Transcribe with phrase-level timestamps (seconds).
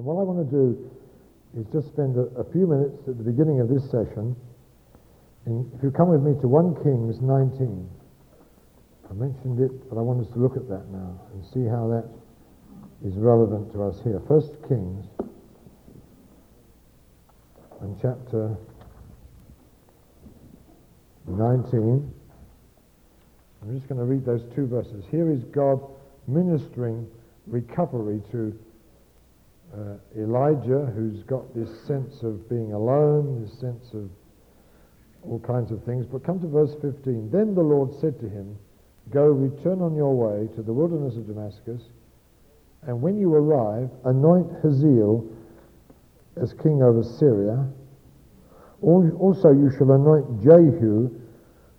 [0.00, 0.90] And what I want to do
[1.60, 4.34] is just spend a, a few minutes at the beginning of this session.
[5.44, 7.84] In, if you come with me to 1 Kings 19,
[9.04, 11.84] I mentioned it, but I want us to look at that now and see how
[11.92, 12.08] that
[13.04, 14.16] is relevant to us here.
[14.24, 14.40] 1
[14.72, 15.04] Kings
[17.82, 18.56] and chapter
[21.28, 22.10] 19.
[23.60, 25.04] I'm just going to read those two verses.
[25.10, 25.78] Here is God
[26.26, 27.06] ministering
[27.46, 28.58] recovery to
[29.74, 34.10] uh, Elijah, who's got this sense of being alone, this sense of
[35.22, 36.06] all kinds of things.
[36.06, 37.30] But come to verse 15.
[37.30, 38.58] Then the Lord said to him,
[39.10, 41.82] Go, return on your way to the wilderness of Damascus,
[42.82, 45.24] and when you arrive, anoint Hazael
[46.40, 47.66] as king over Syria.
[48.80, 51.10] Also, you shall anoint Jehu,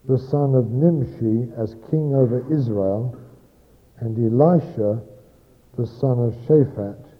[0.08, 3.18] the son of Nimshi, as king over Israel,
[4.00, 5.02] and Elisha,
[5.78, 7.11] the son of Shaphat,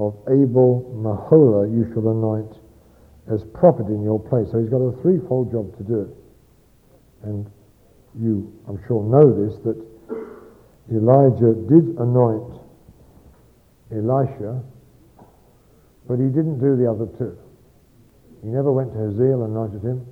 [0.00, 2.56] of Abel Meholah, you shall anoint
[3.30, 4.48] as prophet in your place.
[4.50, 6.16] So he's got a threefold job to do.
[7.22, 7.50] And
[8.18, 9.76] you, I'm sure, know this, that
[10.90, 12.58] Elijah did anoint
[13.92, 14.62] Elisha,
[16.08, 17.36] but he didn't do the other two.
[18.42, 20.06] He never went to Hazael and anointed him.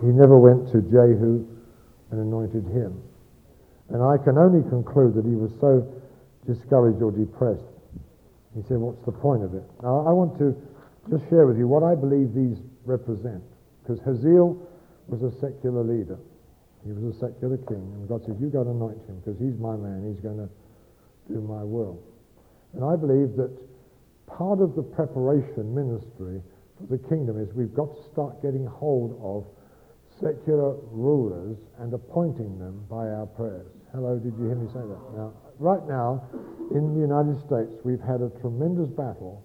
[0.00, 1.46] He never went to Jehu
[2.10, 3.02] and anointed him.
[3.90, 5.86] And I can only conclude that he was so
[6.46, 7.79] discouraged or depressed.
[8.54, 9.62] He said, What's the point of it?
[9.82, 10.56] Now, I want to
[11.08, 13.42] just share with you what I believe these represent.
[13.82, 14.58] Because Hazael
[15.06, 16.18] was a secular leader.
[16.84, 17.82] He was a secular king.
[17.94, 20.02] And God said, You got to anoint him because he's my man.
[20.06, 20.48] He's going to
[21.30, 22.02] do my will.
[22.74, 23.50] And I believe that
[24.26, 26.42] part of the preparation ministry
[26.78, 29.46] for the kingdom is we've got to start getting hold of
[30.20, 33.66] secular rulers and appointing them by our prayers.
[33.92, 35.02] Hello, did you hear me say that?
[35.16, 36.24] Now, right now,
[36.72, 39.44] in the United States, we've had a tremendous battle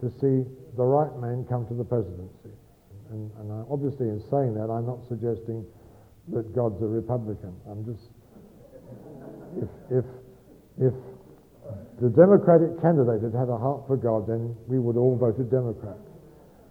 [0.00, 2.56] to see the right man come to the presidency.
[3.12, 5.64] And, and I, obviously, in saying that, I'm not suggesting
[6.32, 7.54] that God's a Republican.
[7.68, 8.08] I'm just,
[9.60, 10.04] if, if,
[10.80, 10.94] if
[12.00, 15.44] the Democratic candidate had had a heart for God, then we would all vote a
[15.44, 15.96] Democrat.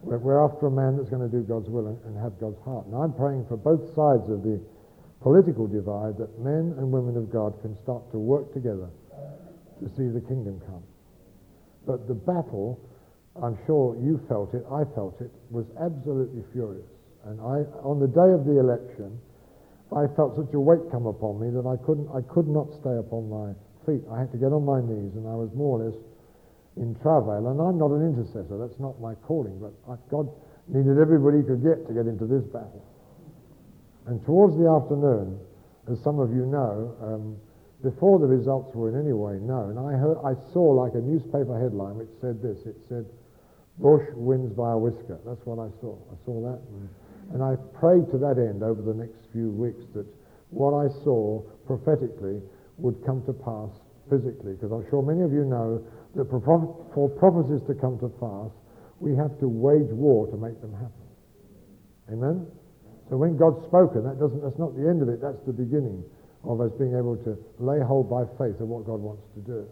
[0.04, 2.86] We're, after a man that's going to do God's will and, have God's heart.
[2.86, 4.62] And I'm praying for both sides of the
[5.26, 8.94] political divide that men and women of God can start to work together
[9.82, 10.86] to see the kingdom come.
[11.90, 12.78] But the battle
[13.42, 16.86] I'm sure you felt it, I felt it, was absolutely furious.
[17.26, 19.18] And I, on the day of the election,
[19.90, 22.94] I felt such a weight come upon me that I couldn't, I could not stay
[22.94, 23.58] upon my
[23.90, 24.06] feet.
[24.14, 25.98] I had to get on my knees, and I was more or less
[26.78, 27.50] in travail.
[27.50, 29.58] And I'm not an intercessor; that's not my calling.
[29.58, 30.30] But I, God
[30.70, 32.86] needed everybody he could get to get into this battle.
[34.08, 35.40] And towards the afternoon,
[35.92, 37.38] as some of you know, um,
[37.82, 41.58] before the results were in any way known, I, heard, I saw like a newspaper
[41.58, 42.66] headline which said this.
[42.66, 43.06] It said,
[43.78, 45.20] Bush wins by a whisker.
[45.26, 45.98] That's what I saw.
[46.10, 46.62] I saw that.
[47.34, 50.06] And I prayed to that end over the next few weeks that
[50.50, 52.42] what I saw prophetically
[52.78, 53.70] would come to pass
[54.10, 54.54] physically.
[54.54, 55.84] Because I'm sure many of you know
[56.16, 56.40] that for
[57.10, 58.50] prophecies to come to pass,
[59.00, 61.06] we have to wage war to make them happen.
[62.14, 62.48] Amen?
[63.10, 66.04] So when God's spoken, that doesn't, that's not the end of it, that's the beginning
[66.44, 69.68] of us being able to lay hold by faith of what God wants to do.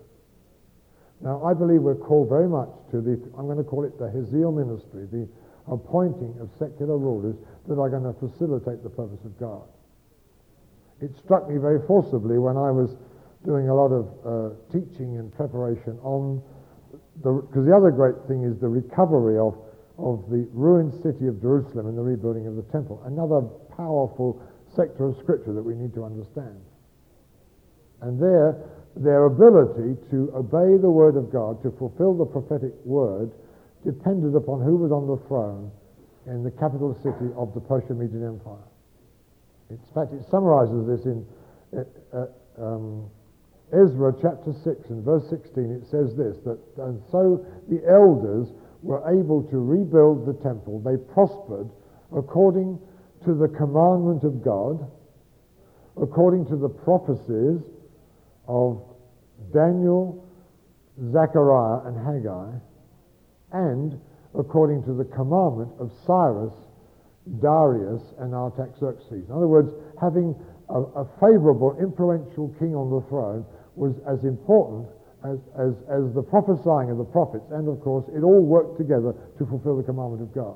[1.21, 4.09] Now, I believe we're called very much to the, I'm going to call it the
[4.09, 5.27] Hazael ministry, the
[5.71, 7.35] appointing of secular rulers
[7.67, 9.63] that are going to facilitate the purpose of God.
[11.01, 12.95] It struck me very forcibly when I was
[13.45, 16.41] doing a lot of uh, teaching and preparation on
[17.23, 19.55] the, because the other great thing is the recovery of,
[19.97, 23.01] of the ruined city of Jerusalem and the rebuilding of the temple.
[23.05, 23.41] Another
[23.77, 24.41] powerful
[24.75, 26.57] sector of scripture that we need to understand.
[28.01, 28.57] And there,
[28.95, 33.31] their ability to obey the word of God, to fulfill the prophetic word,
[33.85, 35.71] depended upon who was on the throne
[36.25, 38.67] in the capital city of the Persian-Median Empire.
[39.69, 41.25] In fact, it summarizes this in
[41.75, 41.83] uh,
[42.13, 42.27] uh,
[42.61, 43.09] um,
[43.73, 45.81] Ezra chapter 6 and verse 16.
[45.81, 48.49] It says this, that and so the elders
[48.83, 50.79] were able to rebuild the temple.
[50.79, 51.69] They prospered
[52.15, 52.79] according
[53.25, 54.91] to the commandment of God,
[56.01, 57.61] according to the prophecies
[58.47, 58.83] of
[59.53, 60.27] Daniel,
[61.11, 62.51] Zechariah, and Haggai,
[63.53, 63.99] and
[64.37, 66.53] according to the commandment of Cyrus,
[67.39, 69.29] Darius, and Artaxerxes.
[69.29, 69.71] In other words,
[70.01, 70.35] having
[70.69, 73.45] a, a favorable, influential king on the throne
[73.75, 74.87] was as important
[75.23, 79.15] as, as, as the prophesying of the prophets, and of course, it all worked together
[79.37, 80.55] to fulfill the commandment of God.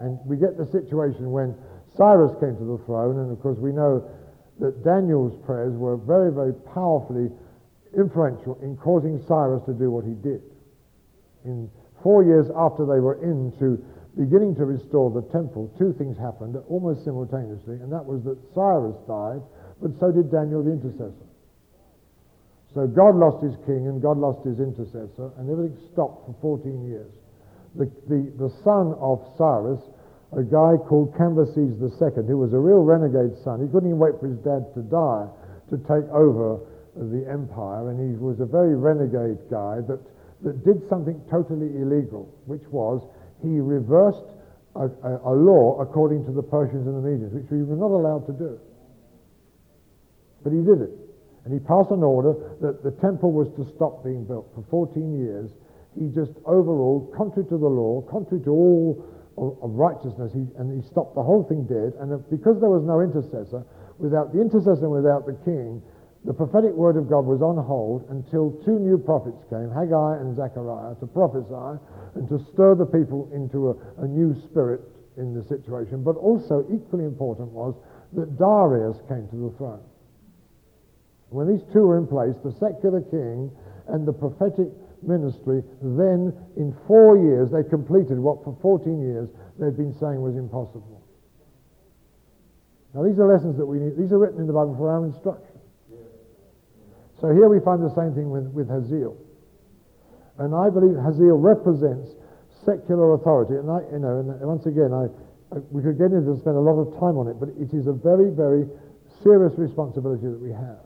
[0.00, 1.54] And we get the situation when
[1.96, 4.04] Cyrus came to the throne, and of course, we know
[4.60, 7.28] that Daniel's prayers were very, very powerfully
[7.96, 10.42] influential in causing Cyrus to do what he did.
[11.44, 11.70] In
[12.02, 13.82] four years after they were into
[14.16, 18.96] beginning to restore the temple, two things happened almost simultaneously, and that was that Cyrus
[19.08, 19.42] died,
[19.80, 21.26] but so did Daniel the intercessor.
[22.76, 26.84] So God lost his king and God lost his intercessor, and everything stopped for 14
[26.84, 27.08] years.
[27.72, 29.80] The, the, the son of Cyrus,
[30.36, 34.20] a guy called Cambyses II, who was a real renegade son, he couldn't even wait
[34.20, 35.24] for his dad to die
[35.72, 36.60] to take over
[37.00, 40.04] the empire, and he was a very renegade guy that,
[40.44, 43.00] that did something totally illegal, which was
[43.40, 44.28] he reversed
[44.76, 47.88] a, a, a law according to the Persians and the Medians, which we were not
[47.88, 48.60] allowed to do.
[50.44, 51.05] But he did it.
[51.46, 55.14] And he passed an order that the temple was to stop being built for 14
[55.14, 55.54] years.
[55.94, 59.06] He just overruled, contrary to the law, contrary to all
[59.38, 61.94] of, of righteousness, he, and he stopped the whole thing dead.
[62.02, 63.62] And because there was no intercessor,
[64.02, 65.78] without the intercessor and without the king,
[66.26, 70.34] the prophetic word of God was on hold until two new prophets came, Haggai and
[70.34, 71.78] Zechariah, to prophesy
[72.18, 74.82] and to stir the people into a, a new spirit
[75.14, 76.02] in the situation.
[76.02, 77.78] But also, equally important was
[78.18, 79.86] that Darius came to the throne.
[81.30, 83.50] When these two were in place, the secular king
[83.88, 84.68] and the prophetic
[85.02, 89.28] ministry, then in four years they completed what for 14 years
[89.58, 91.02] they'd been saying was impossible.
[92.94, 93.98] Now these are lessons that we need.
[93.98, 95.52] These are written in the Bible for our instruction.
[97.20, 99.16] So here we find the same thing with, with Hazael.
[100.38, 102.12] And I believe Hazael represents
[102.64, 103.56] secular authority.
[103.56, 105.08] And I, you know, and once again, I,
[105.54, 107.72] I, we could get into and spend a lot of time on it, but it
[107.72, 108.68] is a very, very
[109.22, 110.85] serious responsibility that we have.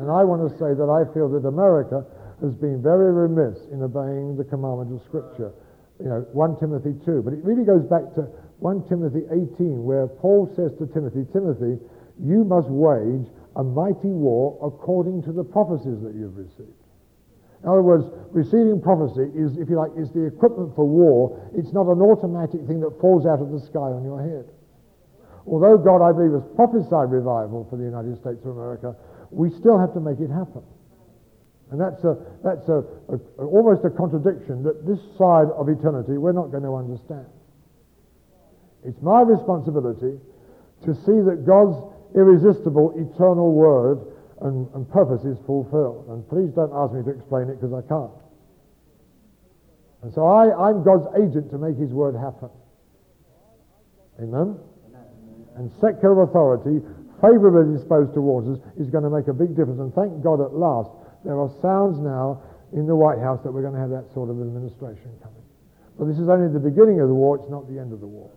[0.00, 2.04] And I want to say that I feel that America
[2.40, 5.52] has been very remiss in obeying the commandment of Scripture.
[6.00, 7.20] You know, 1 Timothy 2.
[7.20, 8.24] But it really goes back to
[8.64, 11.76] 1 Timothy 18, where Paul says to Timothy, Timothy,
[12.16, 16.80] you must wage a mighty war according to the prophecies that you've received.
[17.60, 21.36] In other words, receiving prophecy is, if you like, is the equipment for war.
[21.52, 24.48] It's not an automatic thing that falls out of the sky on your head.
[25.44, 28.96] Although God, I believe, has prophesied revival for the United States of America,
[29.30, 30.62] we still have to make it happen.
[31.70, 32.82] And that's, a, that's a,
[33.14, 37.26] a, almost a contradiction that this side of eternity we're not going to understand.
[38.84, 40.18] It's my responsibility
[40.84, 41.78] to see that God's
[42.16, 44.00] irresistible eternal word
[44.40, 46.08] and, and purpose is fulfilled.
[46.08, 48.18] And please don't ask me to explain it because I can't.
[50.02, 52.48] And so I, I'm God's agent to make his word happen.
[54.18, 54.56] Amen?
[55.56, 56.80] And secular authority,
[57.20, 59.80] favorably disposed towards us, is going to make a big difference.
[59.80, 60.90] And thank God at last,
[61.24, 64.30] there are sounds now in the White House that we're going to have that sort
[64.30, 65.44] of administration coming.
[65.98, 68.08] But this is only the beginning of the war, it's not the end of the
[68.08, 68.30] war.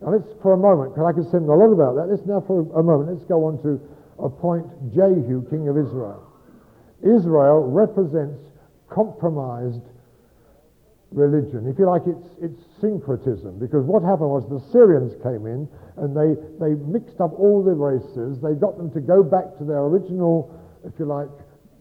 [0.00, 2.40] Now let's, for a moment, because I could say a lot about that, let's now
[2.46, 3.76] for a moment, let's go on to
[4.22, 4.64] appoint
[4.94, 6.24] Jehu king of Israel.
[7.02, 8.40] Israel represents
[8.88, 9.82] compromised
[11.10, 11.66] religion.
[11.66, 15.68] If you like, it's, it's syncretism, because what happened was the Syrians came in
[16.00, 18.40] and they, they mixed up all the races.
[18.40, 20.48] They got them to go back to their original,
[20.84, 21.28] if you like,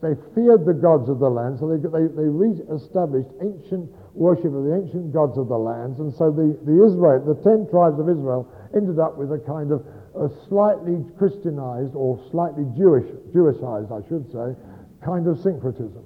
[0.01, 4.63] they feared the gods of the land, so they, they, they re-established ancient worship of
[4.63, 6.00] the ancient gods of the lands.
[6.00, 9.71] And so the, the Israel, the ten tribes of Israel ended up with a kind
[9.71, 9.83] of
[10.16, 14.56] a slightly Christianized or slightly Jewish, Jewishized, I should say,
[15.04, 16.04] kind of syncretism.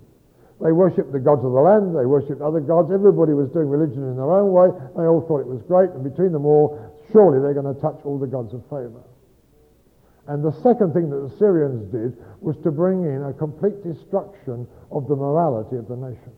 [0.62, 2.90] They worshipped the gods of the land, they worshipped other gods.
[2.90, 4.70] Everybody was doing religion in their own way.
[4.98, 8.02] They all thought it was great, and between them all, surely they're going to touch
[8.04, 9.02] all the gods of favor.
[10.28, 14.68] And the second thing that the Syrians did was to bring in a complete destruction
[14.92, 16.32] of the morality of the nation.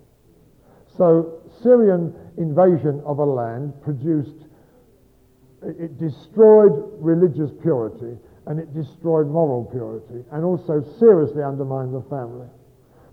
[0.97, 4.47] So Syrian invasion of a land produced,
[5.61, 8.17] it destroyed religious purity
[8.47, 12.47] and it destroyed moral purity and also seriously undermined the family.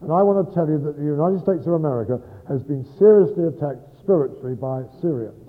[0.00, 3.44] And I want to tell you that the United States of America has been seriously
[3.44, 5.41] attacked spiritually by Syrians.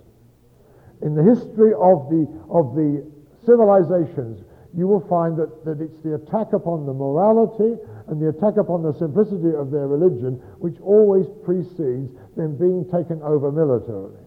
[1.03, 3.03] In the history of the, of the
[3.45, 4.43] civilizations
[4.73, 8.81] you will find that, that it's the attack upon the morality and the attack upon
[8.81, 14.23] the simplicity of their religion which always precedes them being taken over militarily.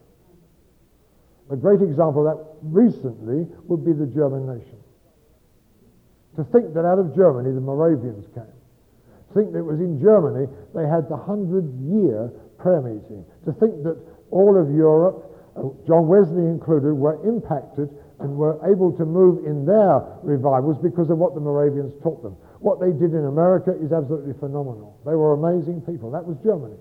[1.50, 4.78] A great example of that recently would be the German nation.
[6.36, 8.44] To think that out of Germany the Moravians came.
[8.44, 13.24] To think that it was in Germany they had the hundred year prayer meeting.
[13.46, 13.96] To think that
[14.30, 15.35] all of Europe,
[15.86, 17.88] John Wesley included, were impacted
[18.20, 22.36] and were able to move in their revivals because of what the Moravians taught them.
[22.60, 24.98] What they did in America is absolutely phenomenal.
[25.04, 26.10] They were amazing people.
[26.10, 26.76] That was Germany.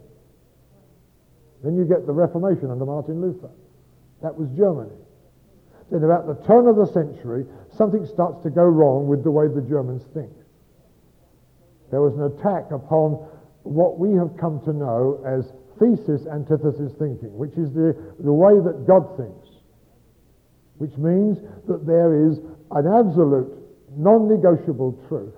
[1.63, 3.49] Then you get the Reformation under Martin Luther.
[4.21, 4.95] That was Germany.
[5.91, 9.47] Then about the turn of the century, something starts to go wrong with the way
[9.47, 10.31] the Germans think.
[11.91, 13.23] There was an attack upon
[13.63, 18.59] what we have come to know as thesis antithesis thinking, which is the, the way
[18.59, 19.47] that God thinks,
[20.77, 22.39] which means that there is
[22.71, 23.51] an absolute,
[23.95, 25.35] non negotiable truth,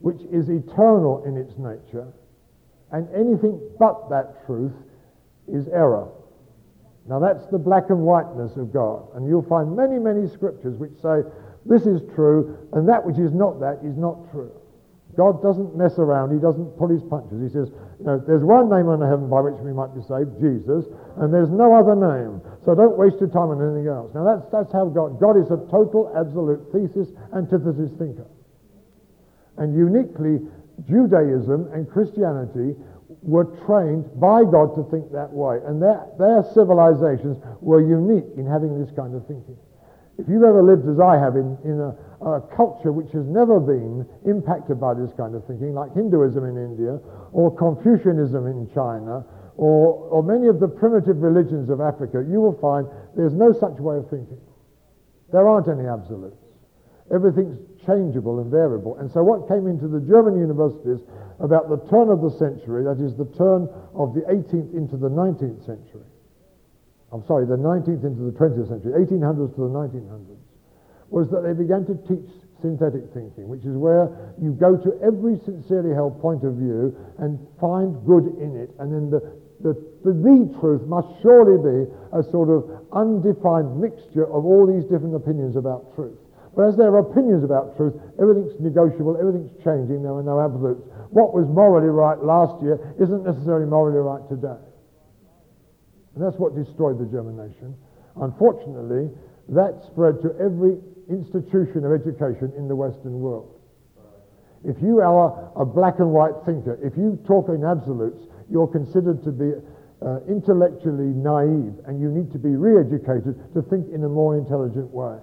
[0.00, 2.08] which is eternal in its nature,
[2.92, 4.72] and anything but that truth
[5.46, 6.08] is error.
[7.08, 9.08] Now that's the black and whiteness of God.
[9.14, 11.22] And you'll find many, many scriptures which say
[11.64, 14.52] this is true and that which is not that is not true.
[15.18, 16.30] God doesn't mess around.
[16.30, 17.42] He doesn't pull his punches.
[17.42, 20.38] He says, you know, there's one name under heaven by which we might be saved,
[20.38, 20.86] Jesus,
[21.18, 22.38] and there's no other name.
[22.62, 24.14] So don't waste your time on anything else.
[24.14, 28.30] Now that's, that's how God, God is a total, absolute thesis, antithesis thinker.
[29.58, 30.38] And uniquely,
[30.86, 32.78] Judaism and Christianity
[33.26, 35.58] were trained by God to think that way.
[35.66, 39.58] And their, their civilizations were unique in having this kind of thinking.
[40.14, 43.60] If you've ever lived as I have in, in a, a, culture which has never
[43.60, 46.98] been impacted by this kind of thinking, like Hinduism in India,
[47.32, 49.24] or Confucianism in China,
[49.58, 53.78] or, or many of the primitive religions of Africa, you will find there's no such
[53.82, 54.38] way of thinking.
[55.32, 56.38] There aren't any absolutes.
[57.12, 58.96] Everything's changeable and variable.
[58.98, 61.00] And so what came into the German universities
[61.40, 65.08] about the turn of the century, that is the turn of the 18th into the
[65.08, 66.06] 19th century.
[67.12, 70.38] I'm sorry, the 19th into the 20th century, 1800s to the 1900s,
[71.10, 72.28] was that they began to teach
[72.60, 77.38] synthetic thinking, which is where you go to every sincerely held point of view and
[77.60, 79.22] find good in it, and then the,
[79.62, 79.72] the,
[80.04, 81.78] the, the truth must surely be
[82.12, 86.18] a sort of undefined mixture of all these different opinions about truth.
[86.56, 90.82] But as there are opinions about truth, everything's negotiable, everything's changing, there are no absolutes
[91.10, 94.60] what was morally right last year isn't necessarily morally right today.
[96.14, 97.72] And that's what destroyed the German nation.
[98.20, 99.08] Unfortunately,
[99.48, 100.76] that spread to every
[101.08, 103.54] institution of education in the Western world.
[104.64, 109.22] If you are a black and white thinker, if you talk in absolutes, you're considered
[109.24, 109.52] to be
[110.00, 114.36] uh, intellectually naive and you need to be re educated to think in a more
[114.36, 115.18] intelligent way.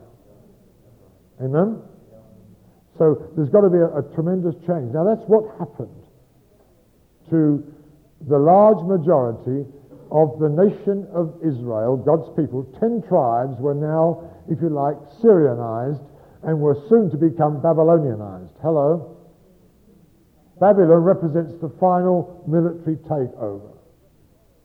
[1.42, 1.82] Amen?
[2.98, 4.94] So there's got to be a, a tremendous change.
[4.94, 6.00] Now that's what happened
[7.30, 7.64] to
[8.28, 9.68] the large majority
[10.12, 12.64] of the nation of Israel, God's people.
[12.80, 16.04] Ten tribes were now, if you like, Syrianized
[16.44, 18.54] and were soon to become Babylonianized.
[18.62, 19.18] Hello?
[20.60, 23.74] Babylon represents the final military takeover.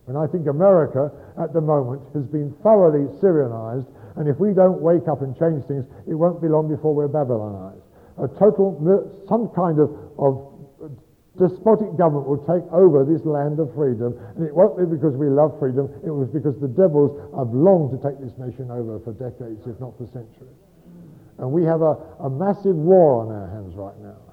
[0.07, 1.11] And I think America
[1.41, 5.65] at the moment has been thoroughly Syrianized, and if we don't wake up and change
[5.67, 7.81] things, it won't be long before we're Babylonized
[8.21, 8.77] a total,
[9.29, 10.50] some kind of, of
[11.39, 14.19] despotic government will take over this land of freedom.
[14.37, 17.95] And it won't be because we love freedom, it was because the devils have longed
[17.95, 20.59] to take this nation over for decades, if not for centuries.
[21.39, 24.31] And we have a, a massive war on our hands right now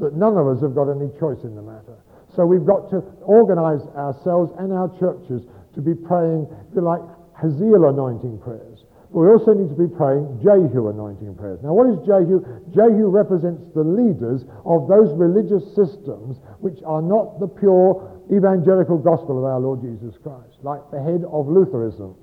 [0.00, 1.98] that none of us have got any choice in the matter.
[2.34, 5.42] So we've got to organize ourselves and our churches
[5.74, 7.02] to be praying, if you like,
[7.40, 8.67] Hazael anointing prayers.
[9.10, 11.60] We also need to be praying Jehu anointing prayers.
[11.62, 12.44] Now, what is Jehu?
[12.76, 19.38] Jehu represents the leaders of those religious systems which are not the pure evangelical gospel
[19.40, 22.14] of our Lord Jesus Christ, like the head of Lutheranism,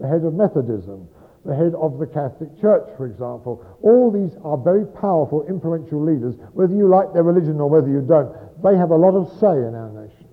[0.00, 1.06] the head of Methodism,
[1.46, 3.62] the head of the Catholic Church, for example.
[3.82, 8.02] All these are very powerful, influential leaders, whether you like their religion or whether you
[8.02, 8.34] don't.
[8.62, 10.26] They have a lot of say in our nation.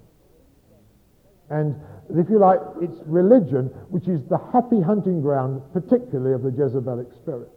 [1.49, 1.75] And
[2.17, 7.13] if you like, it's religion which is the happy hunting ground, particularly of the Jezebelic
[7.21, 7.49] spirit.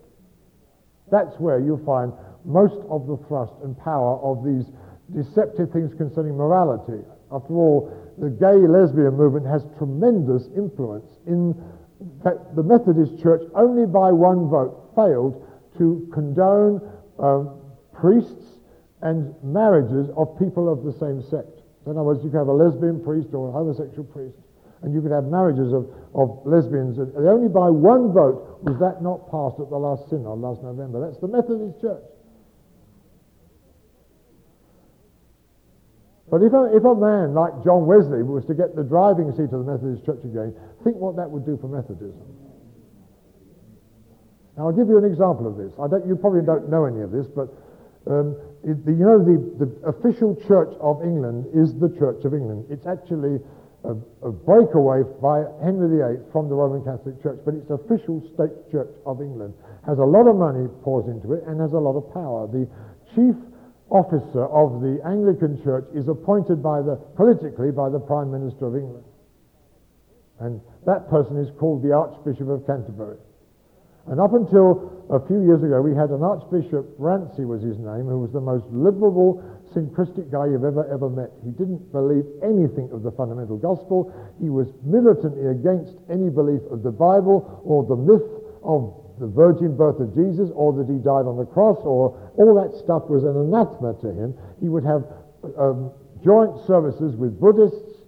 [1.10, 2.12] That's where you'll find
[2.44, 4.66] most of the thrust and power of these
[5.14, 7.04] deceptive things concerning morality.
[7.30, 11.56] After all, the gay lesbian movement has tremendous influence in
[12.24, 15.46] that the Methodist Church only by one vote failed
[15.78, 16.80] to condone
[17.18, 17.60] um,
[17.94, 18.58] priests
[19.02, 21.62] and marriages of people of the same sect.
[21.86, 24.36] In other words, you could have a lesbian priest or a homosexual priest,
[24.82, 26.98] and you could have marriages of, of lesbians.
[26.98, 31.06] And only by one vote was that not passed at the last synod last November.
[31.06, 32.02] That's the Methodist Church.
[36.30, 39.52] But if a, if a man like John Wesley was to get the driving seat
[39.52, 42.24] of the Methodist Church again, think what that would do for Methodism.
[44.56, 45.72] Now, I'll give you an example of this.
[45.78, 47.52] I don't, you probably don't know any of this, but
[48.08, 52.34] um, it, the, you know, the, the official church of England is the Church of
[52.34, 52.66] England.
[52.68, 53.38] It's actually
[53.84, 53.94] a,
[54.26, 58.90] a, breakaway by Henry VIII from the Roman Catholic Church, but it's official state church
[59.06, 59.54] of England.
[59.86, 62.46] Has a lot of money pours into it and has a lot of power.
[62.46, 62.70] The
[63.14, 63.34] chief
[63.90, 68.76] officer of the Anglican Church is appointed by the, politically by the Prime Minister of
[68.76, 69.04] England.
[70.40, 73.18] And that person is called the Archbishop of Canterbury.
[74.06, 78.10] And up until a few years ago, we had an Archbishop, Runcie was his name,
[78.10, 79.38] who was the most liberal,
[79.74, 81.30] syncretic guy you've ever, ever met.
[81.44, 84.12] He didn't believe anything of the fundamental gospel.
[84.40, 88.28] He was militantly against any belief of the Bible or the myth
[88.62, 92.54] of the virgin birth of Jesus or that he died on the cross or all
[92.58, 94.34] that stuff was an anathema to him.
[94.60, 95.04] He would have
[95.58, 95.92] um,
[96.24, 98.02] joint services with Buddhists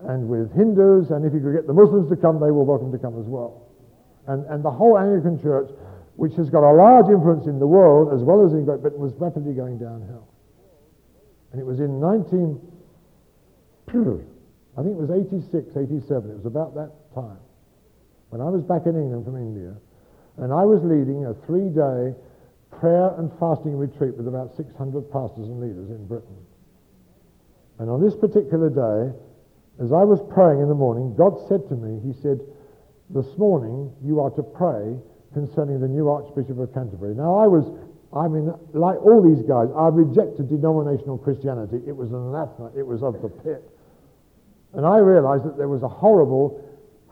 [0.00, 2.92] and with Hindus, and if he could get the Muslims to come, they were welcome
[2.92, 3.70] to come as well.
[4.26, 5.70] And, and the whole Anglican Church,
[6.16, 9.00] which has got a large influence in the world as well as in Great Britain,
[9.00, 10.28] was rapidly going downhill.
[11.54, 12.58] And it was in 19,
[14.74, 17.38] I think it was 86, 87, it was about that time,
[18.34, 19.70] when I was back in England from India,
[20.42, 22.18] and I was leading a three-day
[22.74, 24.66] prayer and fasting retreat with about 600
[25.14, 26.34] pastors and leaders in Britain.
[27.78, 29.14] And on this particular day,
[29.78, 32.42] as I was praying in the morning, God said to me, He said,
[33.14, 34.98] This morning you are to pray
[35.30, 37.14] concerning the new Archbishop of Canterbury.
[37.14, 37.70] Now, I was,
[38.14, 41.82] I mean, like all these guys, I rejected denominational Christianity.
[41.86, 43.62] It was anathema, it was of the pit.
[44.72, 46.62] And I realized that there was a horrible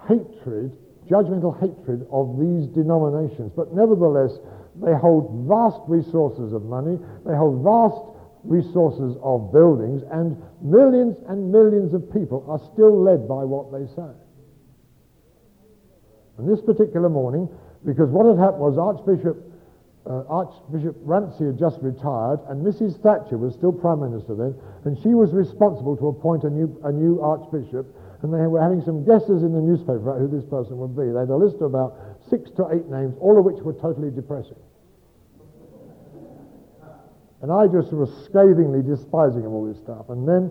[0.07, 0.79] hatred,
[1.11, 3.51] judgmental hatred of these denominations.
[3.55, 4.39] But nevertheless,
[4.79, 7.99] they hold vast resources of money, they hold vast
[8.45, 13.87] resources of buildings, and millions and millions of people are still led by what they
[13.95, 14.11] say.
[16.39, 17.49] And this particular morning,
[17.85, 19.52] because what had happened was Archbishop,
[20.07, 23.01] uh, Archbishop Runcie had just retired, and Mrs.
[23.03, 24.55] Thatcher was still Prime Minister then,
[24.85, 27.87] and she was responsible to appoint a new, a new Archbishop,
[28.23, 31.07] and they were having some guesses in the newspaper about who this person would be.
[31.11, 31.95] They had a list of about
[32.31, 34.59] six to eight names, all of which were totally depressing.
[37.43, 40.11] And I just was scathingly despising of all this stuff.
[40.11, 40.51] And then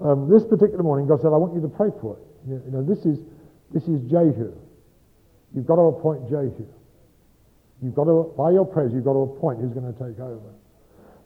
[0.00, 2.24] um, this particular morning, God said, I want you to pray for it.
[2.48, 3.20] You know, this is,
[3.72, 4.56] this is Jehu.
[5.52, 6.64] You've got to appoint Jehu.
[7.82, 10.52] You've got to, by your prayers, you've got to appoint who's going to take over.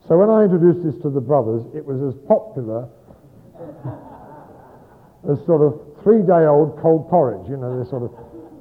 [0.06, 2.88] So when I introduced this to the brothers, it was as popular
[5.30, 7.48] as sort of three-day-old cold porridge.
[7.48, 8.12] You know, sort of,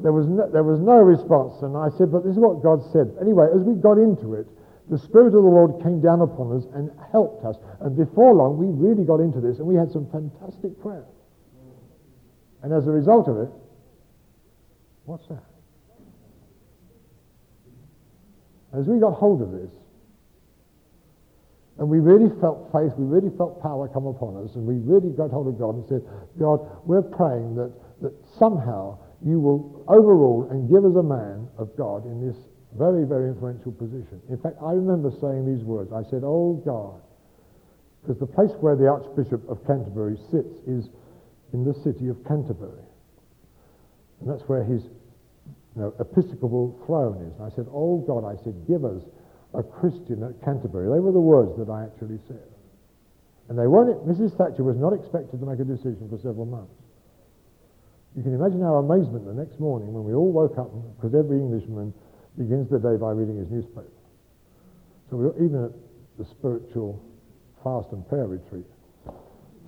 [0.01, 1.61] there was no, there was no response.
[1.61, 3.13] And I said, but this is what God said.
[3.21, 4.47] Anyway, as we got into it,
[4.89, 7.57] the Spirit of the Lord came down upon us and helped us.
[7.81, 11.05] And before long, we really got into this and we had some fantastic prayer.
[12.63, 13.49] And as a result of it,
[15.05, 15.52] what's that?
[18.77, 19.71] As we got hold of this,
[21.77, 25.09] and we really felt faith, we really felt power come upon us, and we really
[25.09, 26.01] got hold of God and said,
[26.39, 31.75] God, we're praying that, that somehow you will overrule and give us a man of
[31.77, 32.37] God in this
[32.77, 34.21] very, very influential position.
[34.29, 35.91] In fact, I remember saying these words.
[35.93, 37.01] I said, Oh God,
[38.01, 40.89] because the place where the Archbishop of Canterbury sits is
[41.53, 42.83] in the city of Canterbury.
[44.19, 44.83] And that's where his
[45.75, 47.33] you know, episcopal throne is.
[47.39, 49.01] And I said, Oh God, I said, give us
[49.53, 50.89] a Christian at Canterbury.
[50.89, 52.45] They were the words that I actually said.
[53.49, 54.37] And they weren't, Mrs.
[54.37, 56.73] Thatcher was not expected to make a decision for several months.
[58.15, 61.37] You can imagine our amazement the next morning when we all woke up, because every
[61.37, 61.93] Englishman
[62.37, 63.89] begins the day by reading his newspaper.
[65.09, 65.73] So we were even at
[66.17, 67.01] the spiritual
[67.63, 68.65] fast and prayer retreat.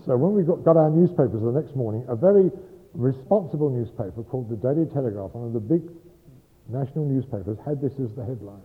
[0.05, 2.53] So when we got, got our newspapers the next morning, a very
[2.95, 5.83] responsible newspaper called the Daily Telegraph, one of the big
[6.67, 8.63] national newspapers, had this as the headline.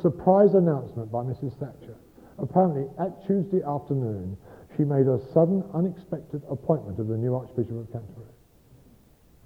[0.00, 1.58] Surprise announcement by Mrs.
[1.58, 1.96] Thatcher.
[2.38, 4.36] Apparently, at Tuesday afternoon,
[4.76, 8.34] she made a sudden, unexpected appointment of the new Archbishop of Canterbury.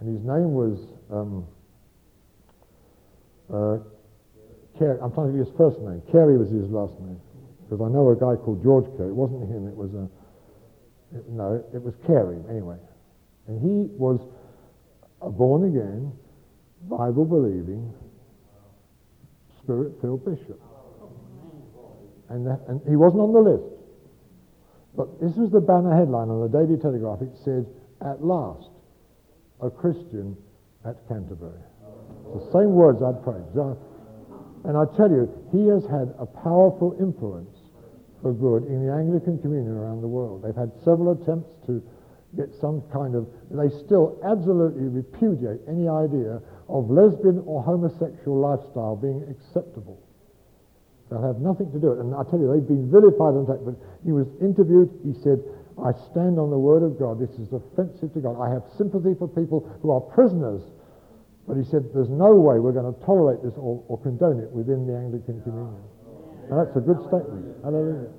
[0.00, 0.78] And his name was
[1.10, 1.46] um,
[3.52, 3.78] uh,
[4.78, 6.00] Carey, I'm trying to get his first name.
[6.12, 7.20] Carey was his last name.
[7.66, 9.10] Because I know a guy called George Carey.
[9.10, 10.08] It wasn't him, it was a.
[11.12, 12.76] It, no, it was Carey, anyway.
[13.48, 14.20] And he was
[15.22, 16.12] a born again,
[16.82, 17.92] Bible believing,
[19.62, 20.60] spirit filled bishop.
[22.28, 23.74] And, and he wasn't on the list.
[24.94, 27.22] But this was the banner headline on the Daily Telegraph.
[27.22, 27.64] It said,
[28.04, 28.68] At last,
[29.62, 30.36] a Christian
[30.84, 31.62] at Canterbury.
[32.34, 33.48] The same words I'd prayed.
[34.64, 37.56] And I tell you, he has had a powerful influence
[38.20, 40.42] for good in the Anglican communion around the world.
[40.42, 41.80] They've had several attempts to
[42.36, 48.96] get some kind of, they still absolutely repudiate any idea of lesbian or homosexual lifestyle
[48.96, 50.00] being acceptable.
[51.08, 52.04] They'll have nothing to do with it.
[52.04, 53.64] And I tell you, they've been vilified and attacked.
[53.64, 54.92] But he was interviewed.
[55.00, 55.40] He said,
[55.80, 57.16] I stand on the word of God.
[57.16, 58.36] This is offensive to God.
[58.36, 60.60] I have sympathy for people who are prisoners
[61.48, 64.52] but he said, there's no way we're going to tolerate this or, or condone it
[64.52, 65.80] within the Anglican communion.
[66.52, 67.56] And that's a good statement.
[67.64, 68.12] Hallelujah.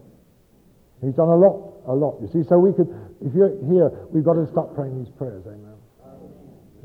[1.06, 2.22] He's done a lot, a lot.
[2.22, 2.88] You see, so we could,
[3.20, 5.44] if you're here, we've got to start praying these prayers.
[5.48, 5.74] Amen.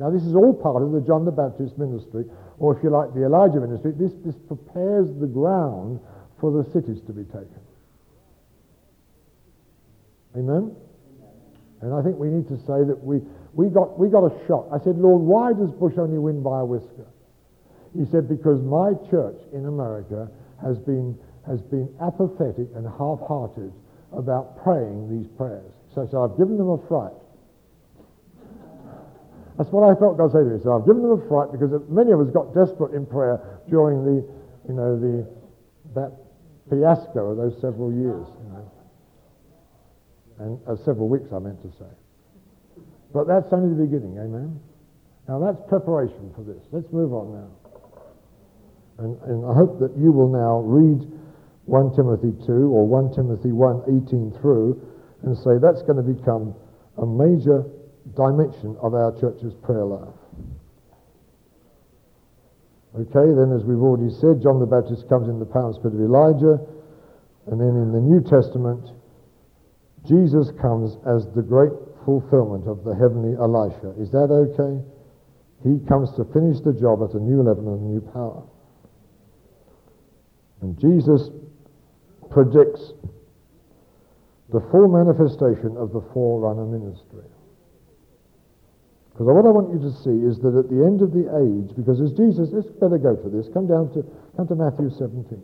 [0.01, 2.25] Now, this is all part of the John the Baptist ministry,
[2.59, 3.93] or if you like, the Elijah ministry.
[3.95, 6.01] This, this prepares the ground
[6.41, 7.63] for the cities to be taken.
[10.37, 10.75] Amen?
[11.81, 13.21] And I think we need to say that we,
[13.53, 14.67] we, got, we got a shock.
[14.73, 17.07] I said, Lord, why does Bush only win by a whisker?
[17.95, 20.29] He said, because my church in America
[20.65, 23.71] has been, has been apathetic and half-hearted
[24.17, 25.73] about praying these prayers.
[25.95, 27.15] So, I've given them a fright.
[29.57, 30.59] That's what I felt God say to me.
[30.63, 33.39] So I've given them a fright because many of us got desperate in prayer
[33.71, 34.27] during the,
[34.67, 35.23] you know, the,
[35.95, 36.11] that
[36.67, 38.67] fiasco of those several years, you know.
[40.43, 41.93] And uh, several weeks, I meant to say.
[43.15, 44.59] But that's only the beginning, amen?
[45.29, 46.59] Now that's preparation for this.
[46.73, 47.51] Let's move on now.
[48.99, 51.07] And, and I hope that you will now read
[51.67, 54.81] 1 Timothy 2 or 1 Timothy 1, 18 through,
[55.23, 56.55] and say that's going to become
[56.99, 57.65] a major
[58.13, 60.15] dimension of our church's prayer life.
[62.95, 65.97] Okay, then as we've already said, John the Baptist comes in the power and spirit
[65.97, 66.61] of Elijah,
[67.51, 68.93] and then in the New Testament,
[70.07, 71.73] Jesus comes as the great
[72.05, 73.97] fulfillment of the heavenly Elisha.
[73.99, 74.85] Is that okay?
[75.65, 78.45] He comes to finish the job at a new level and a new power.
[80.61, 81.31] And Jesus
[82.35, 82.93] predicts
[84.53, 87.25] the full manifestation of the forerunner ministry.
[89.15, 91.71] Because what I want you to see is that at the end of the age,
[91.79, 94.03] because as Jesus, let's better go for this, come down to,
[94.35, 95.39] come to Matthew 17.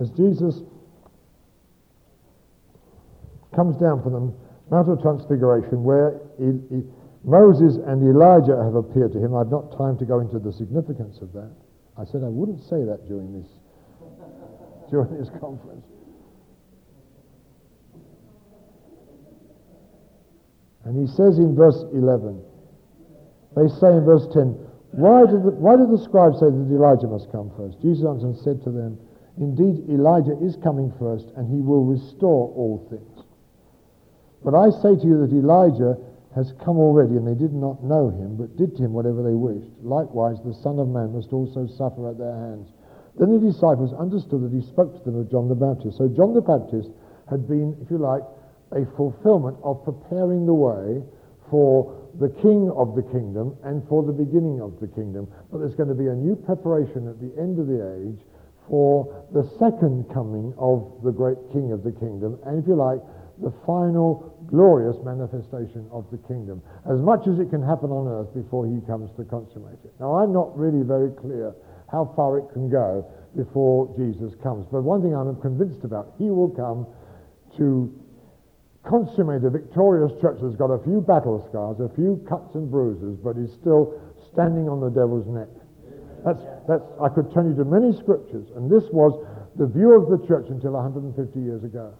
[0.00, 0.62] As Jesus
[3.54, 4.22] comes down from the
[4.70, 6.86] Mount of Transfiguration, where he, he,
[7.24, 9.34] Moses and Elijah have appeared to him.
[9.34, 11.50] I've not time to go into the significance of that.
[12.00, 13.50] I said I wouldn't say that during this
[14.90, 15.84] during this conference.
[20.84, 22.40] And he says in verse 11,
[23.54, 24.56] they say in verse 10,
[24.92, 27.78] why did, the, why did the scribes say that Elijah must come first?
[27.80, 28.98] Jesus answered and said to them,
[29.38, 33.24] Indeed, Elijah is coming first, and he will restore all things.
[34.42, 35.94] But I say to you that Elijah
[36.34, 39.34] has come already, and they did not know him, but did to him whatever they
[39.34, 39.70] wished.
[39.82, 42.70] Likewise, the Son of Man must also suffer at their hands.
[43.18, 45.98] Then the disciples understood that he spoke to them of John the Baptist.
[45.98, 46.88] So John the Baptist
[47.28, 48.22] had been, if you like,
[48.70, 51.02] a fulfillment of preparing the way
[51.50, 55.26] for the king of the kingdom and for the beginning of the kingdom.
[55.50, 58.22] But there's going to be a new preparation at the end of the age
[58.70, 62.38] for the second coming of the great king of the kingdom.
[62.46, 63.02] And if you like,
[63.42, 68.32] the final glorious manifestation of the kingdom, as much as it can happen on earth
[68.34, 69.92] before he comes to consummate it.
[70.00, 71.54] Now, I'm not really very clear
[71.90, 76.30] how far it can go before Jesus comes, but one thing I'm convinced about, he
[76.30, 76.86] will come
[77.58, 77.88] to
[78.84, 83.18] consummate a victorious church that's got a few battle scars, a few cuts and bruises,
[83.22, 84.00] but is still
[84.32, 85.48] standing on the devil's neck.
[86.24, 89.16] That's, that's, I could turn you to many scriptures, and this was
[89.56, 91.94] the view of the church until 150 years ago.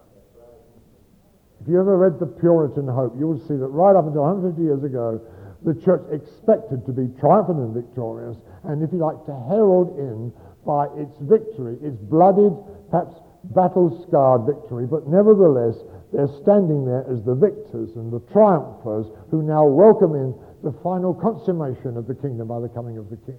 [1.61, 4.65] If you ever read the Puritan Hope, you will see that right up until 150
[4.65, 5.21] years ago,
[5.61, 10.33] the church expected to be triumphant and victorious, and if you like, to herald in
[10.65, 12.57] by its victory, its blooded,
[12.89, 13.13] perhaps
[13.53, 15.77] battle-scarred victory, but nevertheless,
[16.09, 20.33] they're standing there as the victors and the triumphers who now welcome in
[20.65, 23.37] the final consummation of the kingdom by the coming of the king.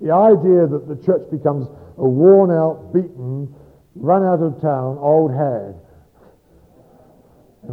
[0.00, 1.66] The idea that the church becomes
[1.98, 3.50] a worn-out, beaten,
[3.96, 5.74] run out of town old hag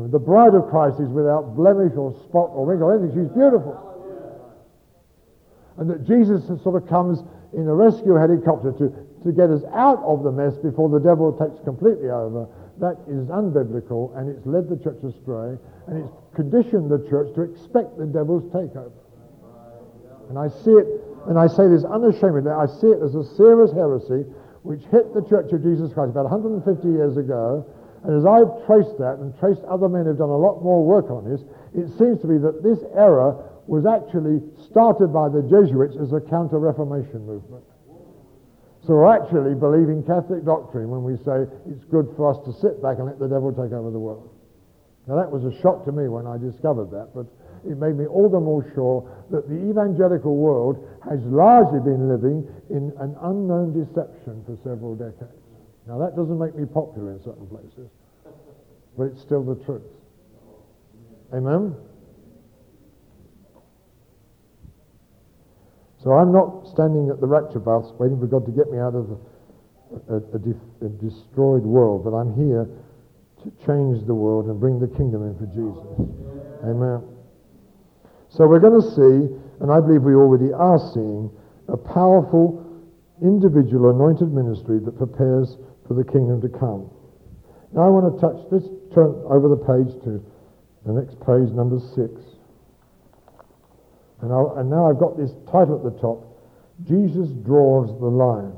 [0.08, 3.26] the bride of Christ is without blemish or spot or wrinkle or anything.
[3.26, 3.76] She's beautiful.
[5.78, 7.20] And that Jesus sort of comes
[7.54, 11.34] in a rescue helicopter to, to get us out of the mess before the devil
[11.34, 12.48] takes completely over.
[12.80, 15.58] That is unbiblical and it's led the church astray
[15.88, 18.94] and it's conditioned the church to expect the devil's takeover.
[20.30, 20.86] And I see it,
[21.28, 24.30] and I say this unashamedly, I see it as a serious heresy
[24.62, 27.66] which hit the church of Jesus Christ about 150 years ago
[28.04, 31.12] and as I've traced that and traced other men who've done a lot more work
[31.12, 31.42] on this,
[31.76, 33.36] it seems to be that this error
[33.68, 37.64] was actually started by the Jesuits as a counter-Reformation movement.
[38.88, 42.82] So we're actually believing Catholic doctrine when we say it's good for us to sit
[42.82, 44.32] back and let the devil take over the world.
[45.06, 47.28] Now that was a shock to me when I discovered that, but
[47.68, 52.48] it made me all the more sure that the evangelical world has largely been living
[52.70, 55.39] in an unknown deception for several decades.
[55.90, 57.90] Now, that doesn't make me popular in certain places,
[58.96, 59.82] but it's still the truth.
[61.34, 61.76] Amen?
[66.04, 68.94] So I'm not standing at the rapture bus waiting for God to get me out
[68.94, 72.70] of a, a, a, a destroyed world, but I'm here
[73.42, 75.90] to change the world and bring the kingdom in for Jesus.
[76.70, 77.02] Amen.
[78.30, 81.32] So we're going to see, and I believe we already are seeing,
[81.68, 82.64] a powerful
[83.24, 85.58] individual anointed ministry that prepares
[85.90, 86.86] for the kingdom to come.
[87.74, 90.22] Now I want to touch, let's turn over the page to
[90.86, 92.14] the next page, number six.
[94.22, 96.30] And, and now I've got this title at the top
[96.88, 98.54] Jesus draws the line.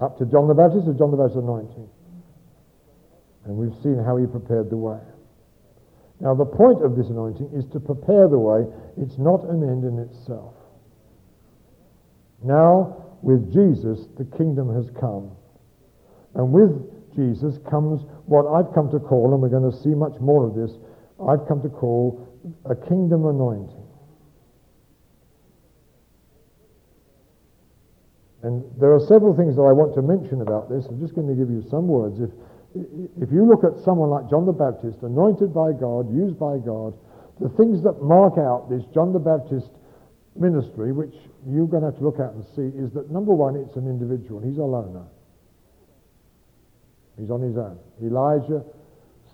[0.00, 1.88] Up to John the Baptist or John the Baptist anointing.
[3.44, 5.00] And we've seen how he prepared the way.
[6.20, 8.66] Now, the point of this anointing is to prepare the way.
[8.96, 10.54] It's not an end in itself.
[12.42, 15.32] Now, with Jesus, the kingdom has come.
[16.34, 16.70] And with
[17.14, 20.54] Jesus comes what I've come to call, and we're going to see much more of
[20.54, 20.76] this,
[21.18, 22.28] I've come to call
[22.64, 23.88] a kingdom anointing.
[28.42, 30.86] And there are several things that I want to mention about this.
[30.86, 32.22] I'm just going to give you some words.
[32.22, 32.30] If,
[33.18, 36.94] if you look at someone like John the Baptist, anointed by God, used by God,
[37.40, 39.70] the things that mark out this John the Baptist
[40.38, 41.14] ministry, which
[41.54, 43.88] you're going to have to look at and see, is that number one, it's an
[43.88, 44.40] individual.
[44.40, 45.06] He's a loner.
[47.18, 47.78] He's on his own.
[48.02, 48.62] Elijah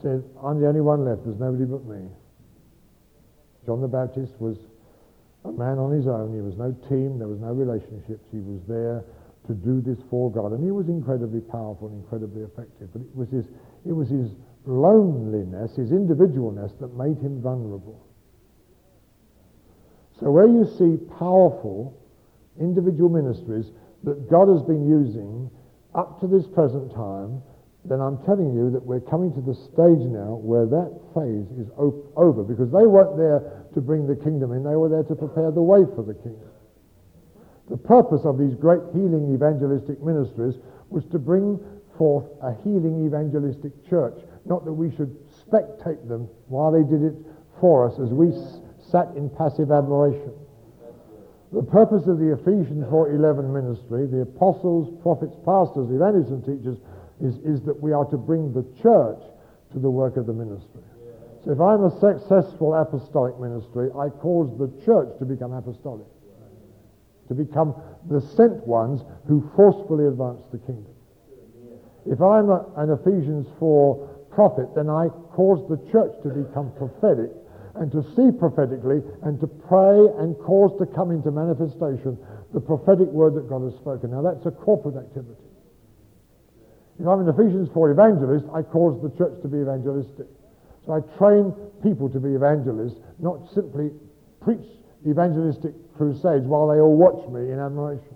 [0.00, 1.24] said, I'm the only one left.
[1.24, 2.08] There's nobody but me.
[3.66, 4.56] John the Baptist was
[5.44, 6.34] a man on his own.
[6.34, 7.18] He was no team.
[7.18, 8.24] There was no relationships.
[8.32, 9.04] He was there
[9.46, 10.52] to do this for God.
[10.52, 12.88] And he was incredibly powerful and incredibly effective.
[12.92, 13.44] But it was his,
[13.84, 14.32] it was his
[14.64, 18.00] loneliness, his individualness that made him vulnerable.
[20.20, 22.00] So where you see powerful
[22.60, 23.72] individual ministries
[24.04, 25.50] that God has been using
[25.94, 27.42] up to this present time,
[27.84, 31.68] then I'm telling you that we're coming to the stage now where that phase is
[31.76, 35.14] op- over because they weren't there to bring the kingdom in, they were there to
[35.14, 36.48] prepare the way for the kingdom.
[37.70, 40.56] The purpose of these great healing evangelistic ministries
[40.90, 41.58] was to bring
[41.96, 47.14] forth a healing evangelistic church, not that we should spectate them while they did it
[47.60, 50.32] for us as we s- sat in passive admiration.
[51.54, 56.78] The purpose of the Ephesians 4:11 ministry, the apostles, prophets, pastors, evangelists, and teachers,
[57.20, 59.22] is, is that we are to bring the church
[59.72, 60.82] to the work of the ministry.
[61.44, 66.08] So if I'm a successful apostolic ministry, I cause the church to become apostolic,
[67.28, 67.76] to become
[68.10, 70.90] the sent ones who forcefully advance the kingdom.
[72.04, 77.30] If I'm a, an Ephesians 4 prophet, then I cause the church to become prophetic
[77.76, 82.18] and to see prophetically and to pray and cause to come into manifestation
[82.52, 84.10] the prophetic word that God has spoken.
[84.10, 85.42] Now that's a corporate activity.
[87.00, 90.30] If I'm an Ephesians 4 evangelist, I cause the church to be evangelistic.
[90.86, 91.50] So I train
[91.82, 93.90] people to be evangelists, not simply
[94.40, 94.62] preach
[95.08, 98.14] evangelistic crusades while they all watch me in admiration.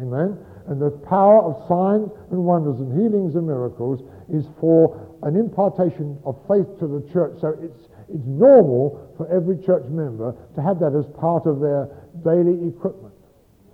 [0.00, 0.36] Amen?
[0.68, 6.18] And the power of signs and wonders and healings and miracles is for an impartation
[6.24, 7.40] of faith to the church.
[7.40, 11.90] So it's, it's normal for every church member to have that as part of their
[12.22, 13.14] daily equipment.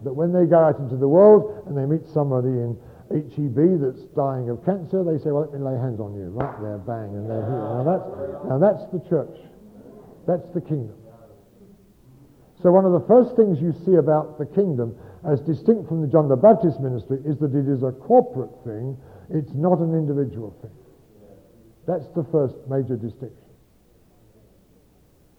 [0.04, 2.74] That when they go out into the world and they meet somebody in
[3.12, 6.32] HEB that's dying of cancer, they say, well, let me lay hands on you.
[6.32, 7.70] Right there, bang, and they're healed.
[7.76, 8.08] Now that's,
[8.48, 9.36] now that's the church.
[10.26, 10.96] That's the kingdom.
[12.62, 14.96] So one of the first things you see about the kingdom,
[15.28, 18.96] as distinct from the John the Baptist ministry, is that it is a corporate thing.
[19.28, 20.70] It's not an individual thing.
[21.86, 23.41] That's the first major distinction.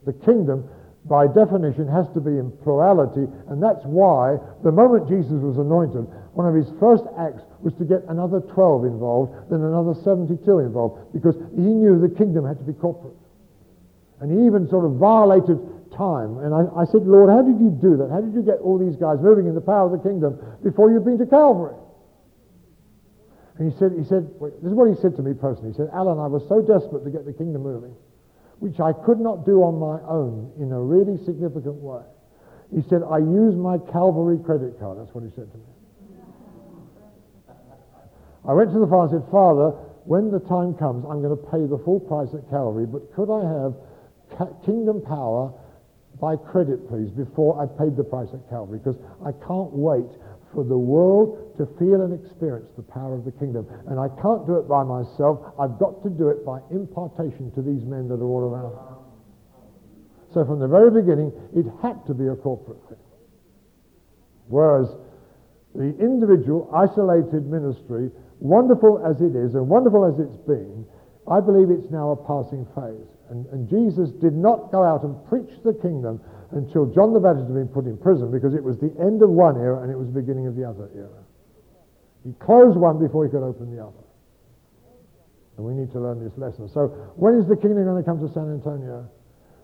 [0.06, 0.70] The kingdom
[1.06, 6.08] by definition, has to be in plurality, and that's why the moment Jesus was anointed,
[6.32, 11.12] one of his first acts was to get another 12 involved, then another 72 involved,
[11.12, 13.16] because he knew the kingdom had to be corporate.
[14.24, 15.60] And he even sort of violated
[15.92, 16.40] time.
[16.40, 18.08] And I, I said, Lord, how did you do that?
[18.08, 20.88] How did you get all these guys moving in the power of the kingdom before
[20.90, 21.76] you've been to Calvary?
[23.60, 24.32] And he said, he said,
[24.64, 25.76] this is what he said to me personally.
[25.76, 27.94] He said, Alan, I was so desperate to get the kingdom moving
[28.64, 32.00] which I could not do on my own in a really significant way.
[32.72, 35.04] He said, I use my Calvary credit card.
[35.04, 35.68] That's what he said to me.
[38.48, 39.76] I went to the father and said, Father,
[40.08, 43.28] when the time comes, I'm going to pay the full price at Calvary, but could
[43.28, 43.76] I have
[44.64, 45.52] kingdom power
[46.24, 48.80] by credit, please, before I paid the price at Calvary?
[48.80, 48.96] Because
[49.28, 50.08] I can't wait
[50.54, 53.68] for the world to feel and experience the power of the kingdom.
[53.88, 55.54] And I can't do it by myself.
[55.60, 58.74] I've got to do it by impartation to these men that are all around.
[60.34, 62.98] So from the very beginning, it had to be a corporate thing.
[64.48, 64.90] Whereas
[65.76, 70.86] the individual, isolated ministry, wonderful as it is and wonderful as it's been,
[71.30, 73.10] I believe it's now a passing phase.
[73.30, 76.20] And, and Jesus did not go out and preach the kingdom
[76.56, 79.30] until John the Baptist had been put in prison because it was the end of
[79.30, 81.24] one era and it was the beginning of the other era.
[82.24, 84.04] He closed one before he could open the other.
[85.58, 86.70] And we need to learn this lesson.
[86.70, 89.06] So when is the kingdom going to come to San Antonio?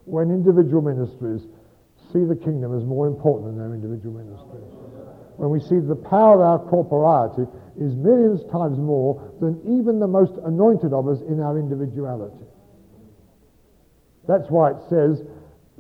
[0.05, 1.47] When individual ministries
[2.11, 4.73] see the kingdom as more important than their individual ministries.
[5.37, 7.47] when we see the power of our corporeity
[7.79, 12.43] is millions times more than even the most anointed of us in our individuality.
[14.27, 15.23] That's why it says,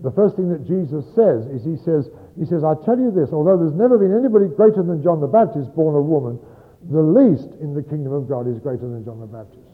[0.01, 2.07] the first thing that Jesus says is he says,
[2.39, 5.27] he says, I tell you this, although there's never been anybody greater than John the
[5.27, 6.39] Baptist born of woman,
[6.87, 9.67] the least in the kingdom of God is greater than John the Baptist.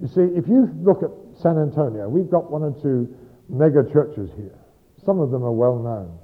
[0.00, 3.12] You see, if you look at San Antonio, we've got one or two
[3.48, 4.56] mega churches here.
[5.04, 6.18] Some of them are well known.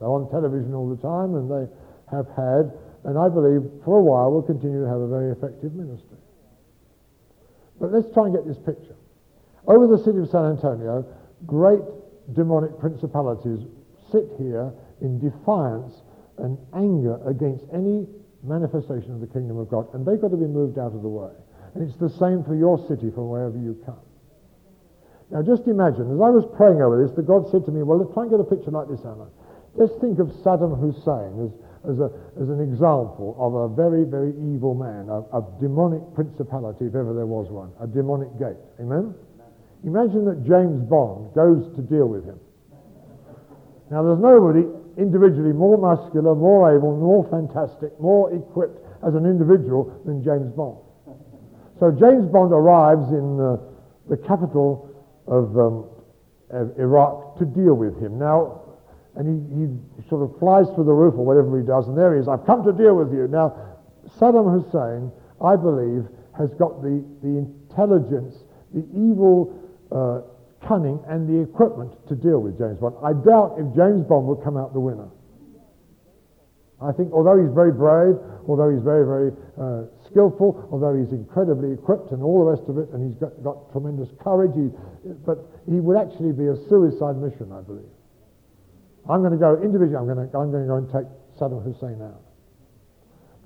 [0.00, 1.68] They're on television all the time and they
[2.10, 2.72] have had,
[3.04, 6.18] and I believe for a while will continue to have a very effective ministry.
[7.78, 8.96] But let's try and get this picture.
[9.66, 11.04] Over the city of San Antonio,
[11.46, 11.82] great
[12.32, 13.66] demonic principalities
[14.10, 16.02] sit here in defiance
[16.38, 18.06] and anger against any
[18.42, 21.08] manifestation of the kingdom of God, and they've got to be moved out of the
[21.08, 21.32] way.
[21.74, 24.02] And it's the same for your city from wherever you come.
[25.30, 27.96] Now just imagine, as I was praying over this, the God said to me, well,
[27.96, 29.32] let's try and get a picture like this, Anna.
[29.80, 31.50] Just think of Saddam Hussein as,
[31.88, 36.94] as, a, as an example of a very, very evil man, a demonic principality, if
[36.94, 38.60] ever there was one, a demonic gate.
[38.76, 39.16] Amen?
[39.84, 42.38] Imagine that James Bond goes to deal with him.
[43.90, 44.64] Now, there's nobody
[44.96, 50.78] individually more muscular, more able, more fantastic, more equipped as an individual than James Bond.
[51.80, 53.56] So James Bond arrives in uh,
[54.08, 54.88] the capital
[55.26, 55.90] of, um,
[56.50, 58.18] of, Iraq to deal with him.
[58.18, 58.62] Now,
[59.16, 62.14] and he, he sort of flies through the roof or whatever he does, and there
[62.14, 62.28] he is.
[62.28, 63.26] I've come to deal with you.
[63.28, 63.56] Now,
[64.18, 65.10] Saddam Hussein,
[65.42, 69.61] I believe, has got the, the intelligence, the evil
[69.92, 70.22] uh,
[70.66, 72.96] cunning and the equipment to deal with James Bond.
[73.04, 75.08] I doubt if James Bond would come out the winner.
[76.82, 81.72] I think although he's very brave, although he's very, very uh, skillful, although he's incredibly
[81.72, 84.66] equipped and all the rest of it, and he's got, got tremendous courage, he,
[85.22, 85.38] but
[85.70, 87.86] he would actually be a suicide mission, I believe.
[89.08, 91.06] I'm going to go individually, I'm going to, I'm going to go and take
[91.38, 92.22] Saddam Hussein out.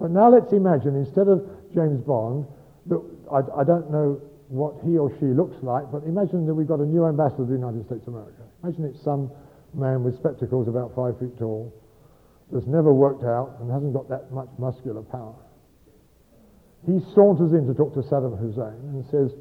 [0.01, 2.47] But now let's imagine, instead of James Bond,
[2.87, 6.69] that I, I don't know what he or she looks like, but imagine that we've
[6.69, 8.43] got a new ambassador of the United States of America.
[8.63, 9.31] Imagine it's some
[9.75, 11.75] man with spectacles about five feet tall
[12.53, 15.35] that's never worked out and hasn't got that much muscular power.
[16.87, 19.35] He saunters in to talk to Saddam Hussein and says,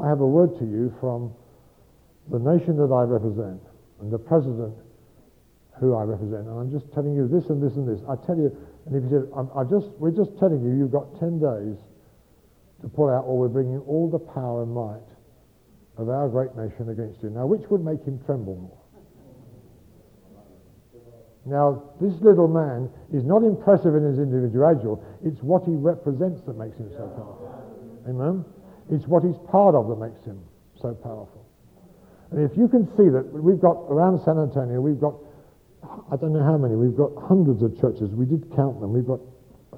[0.00, 1.32] I have a word to you from
[2.32, 3.60] the nation that I represent
[4.00, 4.74] and the president
[5.80, 8.00] who I represent, and I'm just telling you this and this and this.
[8.08, 8.48] I tell you,
[8.88, 11.76] and if you said, I just, we're just telling you, you've got 10 days
[12.82, 15.06] to pull out, or we're bringing all the power and might
[15.96, 17.30] of our great nation against you.
[17.30, 18.82] Now, which would make him tremble more?
[21.46, 25.00] Now, this little man is not impressive in his individuality.
[25.24, 28.02] It's what he represents that makes him so powerful.
[28.08, 28.44] Amen?
[28.90, 30.42] It's what he's part of that makes him
[30.74, 31.46] so powerful.
[32.32, 35.14] And if you can see that we've got around San Antonio, we've got,
[36.10, 38.10] I don't know how many, we've got hundreds of churches.
[38.10, 38.92] We did count them.
[38.92, 39.20] We've got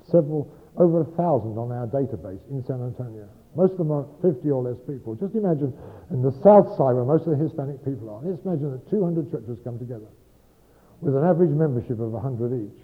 [0.09, 3.27] several over a thousand on our database in San Antonio.
[3.59, 5.19] Most of them are 50 or less people.
[5.19, 5.75] Just imagine
[6.11, 8.23] in the south side where most of the Hispanic people are.
[8.23, 10.07] Just imagine that 200 churches come together
[11.01, 12.81] with an average membership of 100 each.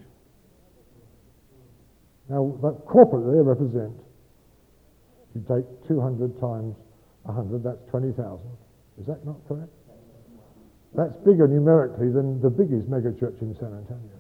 [2.29, 3.95] Now, but corporately they represent,
[5.31, 6.75] if you take 200 times
[7.23, 8.19] 100, that's 20,000.
[8.99, 9.71] Is that not correct?
[10.95, 14.14] That's bigger numerically than the biggest megachurch in San Antonio.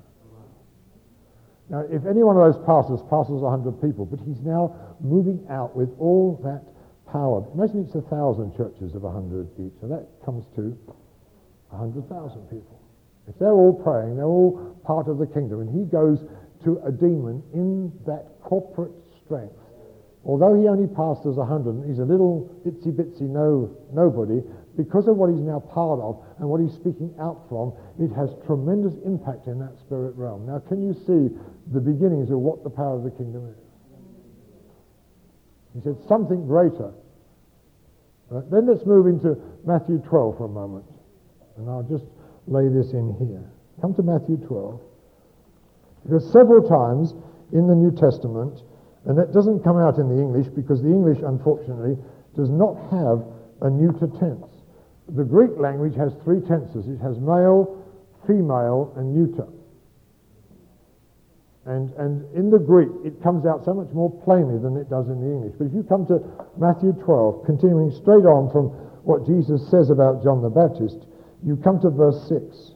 [1.70, 5.74] Now, if any one of those pastors passes 100 people, but he's now moving out
[5.74, 6.62] with all that
[7.10, 7.46] power.
[7.54, 10.76] Imagine it's a thousand churches of 100 each, so that comes to
[11.70, 12.04] 100,000
[12.50, 12.80] people.
[13.26, 16.20] If they're all praying, they're all part of the kingdom, and he goes
[16.64, 18.92] to a demon in that corporate
[19.24, 19.56] strength.
[20.24, 24.42] Although he only pastors 100, he's a little itsy bitsy no, nobody,
[24.76, 28.34] because of what he's now part of and what he's speaking out from, it has
[28.46, 30.46] tremendous impact in that spirit realm.
[30.46, 31.30] Now, can you see
[31.72, 33.64] the beginnings of what the power of the kingdom is?
[35.74, 36.92] He said something greater.
[38.30, 38.50] Right?
[38.50, 40.86] Then let's move into Matthew 12 for a moment.
[41.56, 42.06] And I'll just
[42.46, 43.42] lay this in here.
[43.80, 44.80] Come to Matthew 12.
[46.04, 47.14] Because several times
[47.52, 48.60] in the New Testament,
[49.06, 51.96] and that doesn't come out in the English because the English, unfortunately,
[52.36, 53.24] does not have
[53.62, 54.53] a neuter tense.
[55.08, 56.88] The Greek language has three tenses.
[56.88, 57.84] It has male,
[58.26, 59.46] female, and neuter.
[61.66, 65.08] And, and in the Greek, it comes out so much more plainly than it does
[65.08, 65.54] in the English.
[65.58, 66.20] But if you come to
[66.58, 68.68] Matthew 12, continuing straight on from
[69.04, 71.06] what Jesus says about John the Baptist,
[71.42, 72.72] you come to verse 6.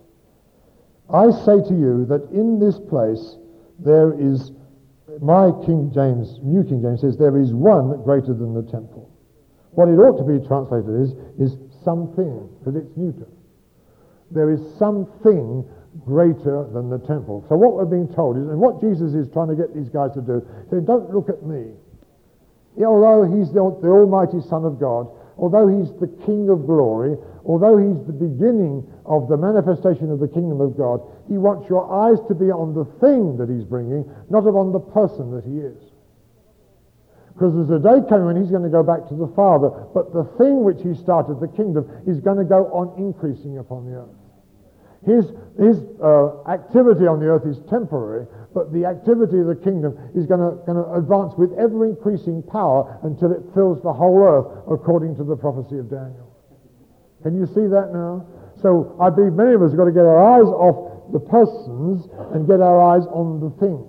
[1.12, 3.36] I say to you that in this place
[3.78, 4.52] there is,
[5.20, 9.10] my King James, New King James says, there is one greater than the temple.
[9.72, 11.56] What it ought to be translated is, is
[11.88, 13.28] something, because it's neuter.
[14.30, 15.64] There is something
[16.04, 17.48] greater than the temple.
[17.48, 20.12] So what we're being told is, and what Jesus is trying to get these guys
[20.12, 20.44] to do,
[20.84, 21.72] don't look at me.
[22.84, 25.08] Although he's the, the Almighty Son of God,
[25.40, 27.16] although he's the King of glory,
[27.48, 31.88] although he's the beginning of the manifestation of the kingdom of God, he wants your
[31.88, 35.64] eyes to be on the thing that he's bringing, not upon the person that he
[35.64, 35.87] is.
[37.38, 40.10] Because there's a day coming when he's going to go back to the Father, but
[40.10, 44.02] the thing which he started, the kingdom, is going to go on increasing upon the
[44.02, 44.18] earth.
[45.06, 49.94] His, his uh, activity on the earth is temporary, but the activity of the kingdom
[50.18, 55.14] is going to advance with ever increasing power until it fills the whole earth, according
[55.14, 56.26] to the prophecy of Daniel.
[57.22, 58.26] Can you see that now?
[58.58, 62.10] So I believe many of us have got to get our eyes off the persons
[62.34, 63.86] and get our eyes on the thing.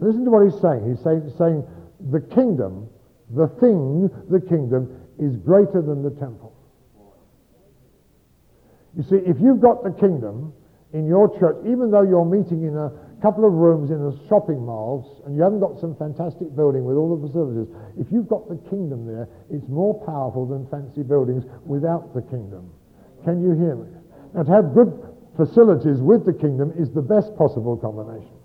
[0.00, 0.88] Listen to what he's saying.
[0.88, 1.64] He's saying, saying
[2.10, 2.88] the kingdom,
[3.30, 4.88] the thing, the kingdom,
[5.18, 6.56] is greater than the temple.
[8.96, 10.52] You see, if you've got the kingdom
[10.92, 12.90] in your church, even though you're meeting in a
[13.22, 16.96] couple of rooms in a shopping mall and you haven't got some fantastic building with
[16.96, 17.68] all the facilities,
[18.00, 22.72] if you've got the kingdom there, it's more powerful than fancy buildings without the kingdom.
[23.22, 23.86] Can you hear me?
[24.34, 24.90] Now, to have good
[25.36, 28.39] facilities with the kingdom is the best possible combination.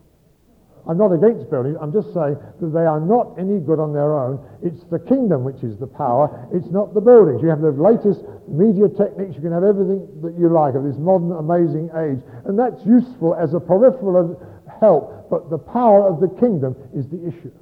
[0.88, 1.78] I'm not against buildings.
[1.82, 4.38] I'm just saying that they are not any good on their own.
[4.62, 6.30] It's the kingdom which is the power.
[6.54, 7.42] It's not the buildings.
[7.42, 9.34] You have the latest media techniques.
[9.36, 12.22] You can have everything that you like of this modern, amazing age.
[12.46, 14.38] And that's useful as a peripheral
[14.80, 15.30] help.
[15.30, 17.54] But the power of the kingdom is the issue.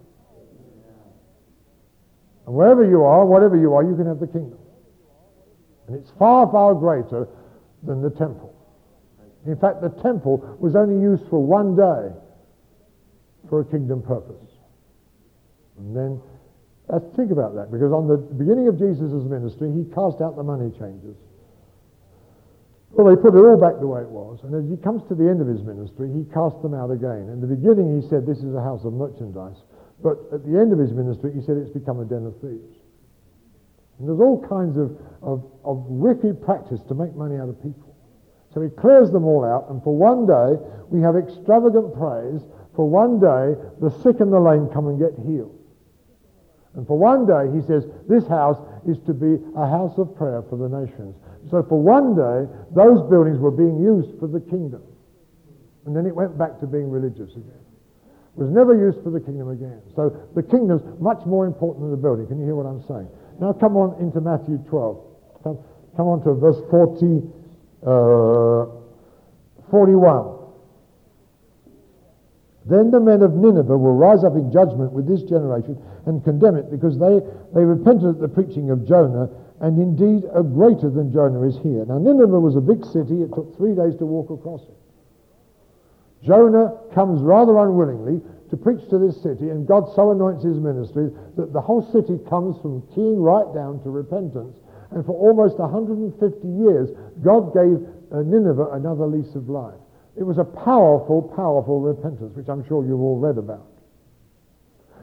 [2.45, 4.59] And wherever you are, whatever you are, you can have the kingdom.
[5.87, 7.27] And it's far, far greater
[7.83, 8.53] than the temple.
[9.45, 12.11] In fact, the temple was only used for one day
[13.49, 14.49] for a kingdom purpose.
[15.77, 16.21] And then
[16.87, 20.43] let's think about that, because on the beginning of Jesus' ministry, he cast out the
[20.43, 21.17] money changers.
[22.93, 24.37] Well, they put it all back the way it was.
[24.45, 27.25] And as he comes to the end of his ministry, he cast them out again.
[27.33, 29.57] In the beginning, he said, This is a house of merchandise.
[30.05, 32.77] But at the end of his ministry, he said, It's become a den of thieves.
[33.97, 34.93] And there's all kinds of,
[35.25, 37.97] of, of wicked practice to make money out of people.
[38.53, 40.61] So he clears them all out, and for one day,
[40.93, 45.13] we have extravagant praise for one day, the sick and the lame come and get
[45.25, 45.57] healed.
[46.75, 48.57] And for one day, he says, this house
[48.87, 51.15] is to be a house of prayer for the nations.
[51.51, 54.81] So for one day, those buildings were being used for the kingdom.
[55.85, 57.61] And then it went back to being religious again.
[58.33, 59.81] It was never used for the kingdom again.
[59.95, 62.25] So the kingdom's much more important than the building.
[62.25, 63.07] Can you hear what I'm saying?
[63.39, 64.97] Now come on into Matthew 12.
[65.43, 65.59] Come,
[65.95, 67.21] come on to verse 40,
[67.85, 68.65] uh,
[69.69, 70.42] 41.
[72.65, 76.55] Then the men of Nineveh will rise up in judgment with this generation and condemn
[76.55, 77.19] it because they,
[77.53, 81.85] they repented at the preaching of Jonah, and indeed a greater than Jonah is here.
[81.85, 83.21] Now, Nineveh was a big city.
[83.21, 84.79] It took three days to walk across it.
[86.23, 91.11] Jonah comes rather unwillingly to preach to this city, and God so anoints his ministry
[91.35, 94.55] that the whole city comes from keying right down to repentance.
[94.91, 96.15] And for almost 150
[96.47, 96.89] years,
[97.23, 97.81] God gave
[98.13, 99.82] uh, Nineveh another lease of life.
[100.15, 103.67] It was a powerful, powerful repentance, which I'm sure you've all read about.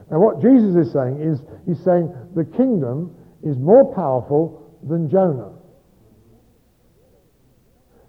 [0.09, 5.51] Now, what Jesus is saying is, he's saying the kingdom is more powerful than Jonah.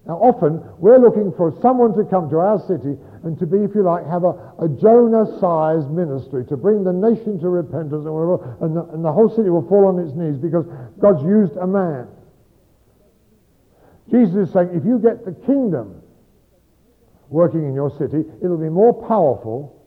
[0.06, 3.70] Now, often we're looking for someone to come to our city and to be, if
[3.74, 8.76] you like, have a, a Jonah-sized ministry to bring the nation to repentance, and, and,
[8.76, 10.66] the, and the whole city will fall on its knees because
[10.98, 12.08] God's used a man.
[14.10, 16.01] Jesus is saying, if you get the kingdom,
[17.32, 19.82] working in your city, it'll be more powerful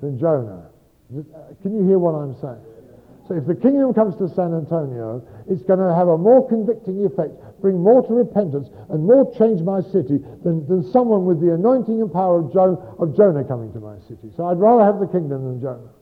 [0.00, 0.68] than Jonah.
[1.10, 1.22] Uh,
[1.62, 2.62] can you hear what I'm saying?
[3.26, 7.04] So if the kingdom comes to San Antonio, it's going to have a more convicting
[7.06, 11.54] effect, bring more to repentance, and more change my city than, than someone with the
[11.54, 14.30] anointing and power of, jo- of Jonah coming to my city.
[14.36, 15.94] So I'd rather have the kingdom than Jonah.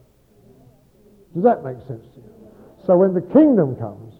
[1.34, 2.32] Does that make sense to you?
[2.86, 4.14] So when the kingdom comes,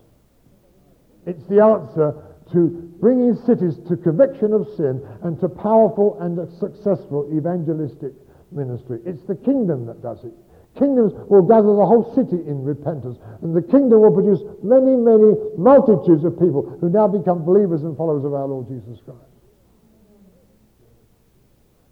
[1.25, 2.13] it's the answer
[2.53, 8.13] to bringing cities to conviction of sin and to powerful and successful evangelistic
[8.51, 9.01] ministry.
[9.07, 10.33] It's the kingdom that does it.
[10.79, 15.35] Kingdoms will gather the whole city in repentance, and the kingdom will produce many, many
[15.57, 19.19] multitudes of people who now become believers and followers of our Lord Jesus Christ.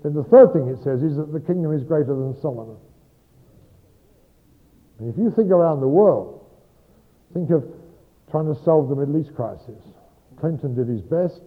[0.05, 2.77] Then the third thing it says is that the kingdom is greater than Solomon.
[5.01, 6.47] And if you think around the world,
[7.35, 7.65] think of
[8.31, 9.83] trying to solve the Middle East crisis.
[10.39, 11.41] Clinton did his best,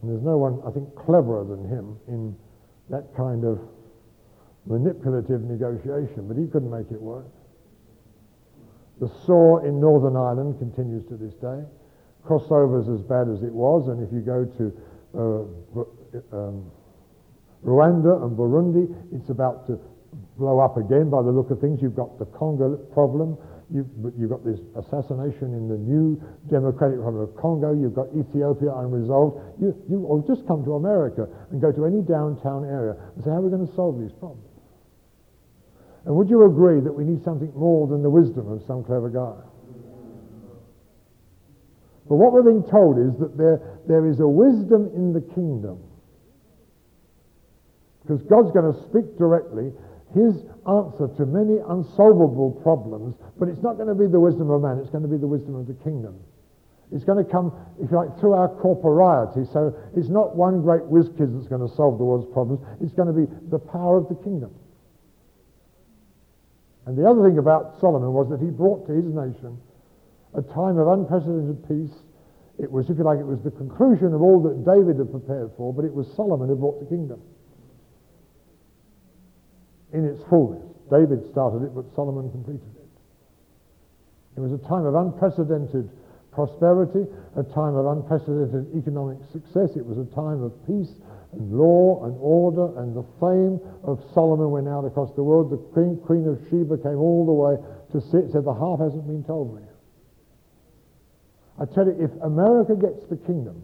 [0.00, 2.36] and there's no one, I think, cleverer than him in
[2.88, 3.60] that kind of
[4.66, 7.26] manipulative negotiation, but he couldn't make it work.
[9.00, 11.64] The SAW in Northern Ireland continues to this day.
[12.26, 14.64] Kosovo's as bad as it was, and if you go to
[15.16, 16.70] uh, um,
[17.64, 19.80] Rwanda and Burundi, it's about to
[20.36, 21.80] blow up again by the look of things.
[21.80, 23.38] You've got the Congo problem.
[23.72, 23.86] You've,
[24.18, 27.72] you've got this assassination in the new Democratic Republic of Congo.
[27.72, 29.62] You've got Ethiopia unresolved.
[29.62, 33.30] You, you or just come to America and go to any downtown area and say,
[33.30, 34.42] how are we going to solve these problems?
[36.04, 39.08] And would you agree that we need something more than the wisdom of some clever
[39.08, 39.38] guy?
[42.08, 45.78] But what we're being told is that there, there is a wisdom in the kingdom.
[48.02, 49.70] Because God's going to speak directly
[50.14, 54.62] his answer to many unsolvable problems, but it's not going to be the wisdom of
[54.62, 56.18] man, it's going to be the wisdom of the kingdom.
[56.92, 59.46] It's going to come, if you like, through our corporeity.
[59.52, 62.66] So it's not one great whiz kid that's going to solve the world's problems.
[62.82, 64.50] It's going to be the power of the kingdom.
[66.86, 69.60] And the other thing about Solomon was that he brought to his nation
[70.34, 71.94] a time of unprecedented peace.
[72.58, 75.52] It was, if you like, it was the conclusion of all that David had prepared
[75.56, 77.22] for, but it was Solomon who brought the kingdom
[79.92, 80.64] in its fullness.
[80.90, 82.90] David started it, but Solomon completed it.
[84.36, 85.90] It was a time of unprecedented
[86.32, 89.76] prosperity, a time of unprecedented economic success.
[89.76, 90.94] It was a time of peace
[91.32, 95.50] and law and order, and the fame of Solomon went out across the world.
[95.50, 97.54] The queen, queen of Sheba came all the way
[97.92, 99.62] to sit, said, The half hasn't been told me.
[101.60, 103.62] I tell you, if America gets the kingdom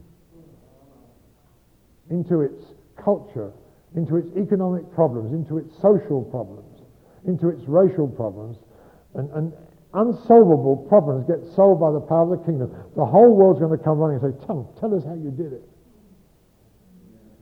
[2.10, 2.62] into its
[3.02, 3.52] culture,
[3.96, 6.84] into its economic problems, into its social problems,
[7.26, 8.56] into its racial problems,
[9.14, 9.52] and, and
[9.94, 13.82] unsolvable problems get solved by the power of the kingdom, the whole world's going to
[13.82, 15.64] come running and say, tell, tell us how you did it.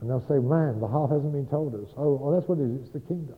[0.00, 1.90] And they'll say, man, the half hasn't been told us.
[1.96, 2.86] Oh, well, that's what it is.
[2.86, 3.36] It's the kingdom.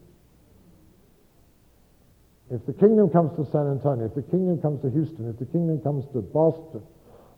[2.50, 5.46] If the kingdom comes to San Antonio, if the kingdom comes to Houston, if the
[5.46, 6.82] kingdom comes to Boston,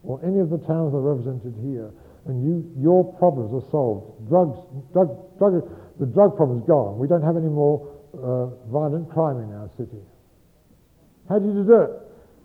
[0.02, 1.90] or any of the towns that are represented here,
[2.26, 4.28] and you, your problems are solved.
[4.28, 4.58] Drugs,
[4.92, 5.64] drug, drug,
[5.98, 6.98] the drug problem's gone.
[6.98, 10.02] We don't have any more uh, violent crime in our city.
[11.28, 11.92] How did you do it?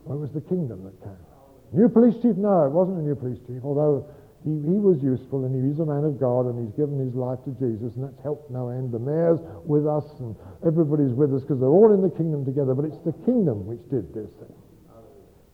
[0.03, 1.23] Well, it was the kingdom that came.
[1.71, 2.35] New police chief?
[2.35, 4.05] No, it wasn't a new police chief, although
[4.43, 7.15] he, he was useful and he is a man of God and he's given his
[7.15, 8.91] life to Jesus and that's helped no end.
[8.91, 10.35] The mayor's with us and
[10.67, 13.81] everybody's with us because they're all in the kingdom together, but it's the kingdom which
[13.89, 14.53] did this thing.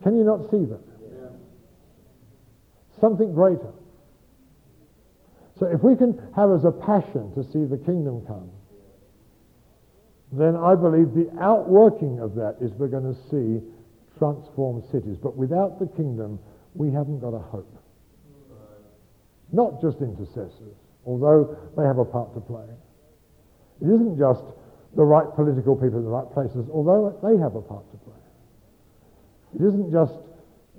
[0.04, 0.82] Can you not see that?
[1.06, 1.30] Yeah.
[3.00, 3.72] Something greater.
[5.60, 8.50] So if we can have as a passion to see the kingdom come,
[10.32, 13.66] then I believe the outworking of that is we're going to see
[14.18, 15.18] transformed cities.
[15.22, 16.40] But without the kingdom,
[16.76, 17.76] we haven't got a hope.
[19.52, 22.68] Not just intercessors, although they have a part to play.
[23.82, 24.44] It isn't just
[24.96, 28.22] the right political people in the right places, although they have a part to play.
[29.56, 30.14] It isn't just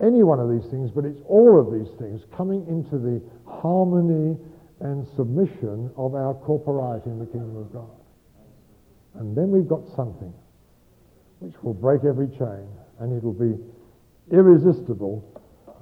[0.00, 4.38] any one of these things, but it's all of these things coming into the harmony
[4.80, 7.90] and submission of our corporate in the kingdom of God.
[9.14, 10.32] And then we've got something
[11.40, 12.68] which will break every chain
[13.00, 13.56] and it'll be
[14.30, 15.24] irresistible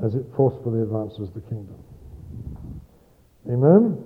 [0.04, 1.76] as it forcefully advances the kingdom.
[3.50, 4.02] Amen?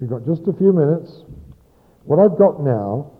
[0.00, 1.24] We've got just a few minutes.
[2.04, 3.12] What I've got now,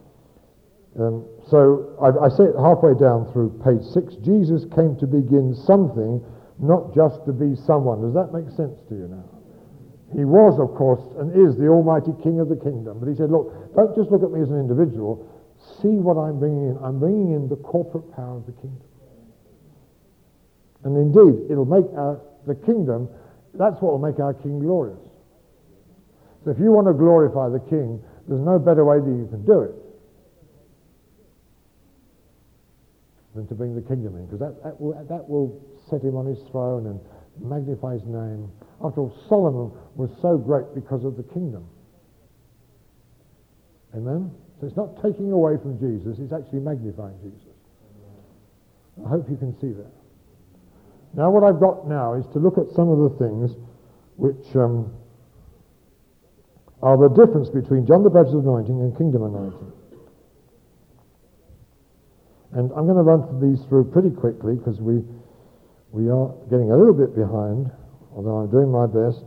[0.99, 5.55] um, so I, I say it halfway down through page six Jesus came to begin
[5.67, 6.25] something,
[6.59, 8.01] not just to be someone.
[8.03, 9.38] Does that make sense to you now?
[10.17, 12.99] He was, of course, and is the Almighty King of the kingdom.
[12.99, 15.29] But he said, look, don't just look at me as an individual.
[15.83, 16.79] See what I'm bringing in.
[16.83, 18.89] I'm bringing in the corporate power of the kingdom.
[20.85, 23.09] And indeed, it'll make our, the kingdom,
[23.55, 24.99] that's what will make our king glorious.
[26.45, 29.45] So if you want to glorify the king, there's no better way that you can
[29.45, 29.75] do it
[33.35, 36.25] than to bring the kingdom in, because that, that, will, that will set him on
[36.25, 37.01] his throne and
[37.41, 38.51] magnify his name.
[38.85, 41.67] After all, Solomon was so great because of the kingdom.
[43.95, 44.31] Amen?
[44.61, 47.55] So it's not taking away from Jesus, it's actually magnifying Jesus.
[49.05, 49.93] I hope you can see that.
[51.15, 53.57] Now, what I've got now is to look at some of the things
[54.17, 54.93] which um,
[56.83, 59.73] are the difference between John the Baptist's anointing and kingdom anointing.
[62.53, 65.05] And I'm going to run through these through pretty quickly because we,
[65.91, 67.71] we are getting a little bit behind
[68.19, 69.23] although I'm doing my best.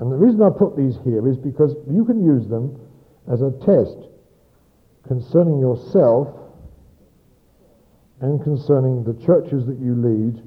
[0.00, 2.74] And the reason I put these here is because you can use them
[3.30, 4.10] as a test
[5.06, 6.34] concerning yourself
[8.20, 10.42] and concerning the churches that you lead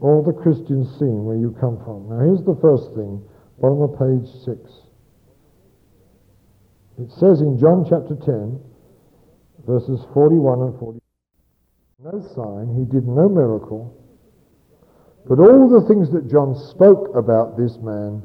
[0.00, 2.08] or the Christian scene where you come from.
[2.08, 3.20] Now here's the first thing,
[3.60, 4.56] bottom of page 6.
[7.04, 8.60] It says in John chapter 10,
[9.66, 11.11] verses 41 and 42,
[12.04, 13.94] no sign, he did no miracle,
[15.28, 18.22] But all the things that John spoke about this man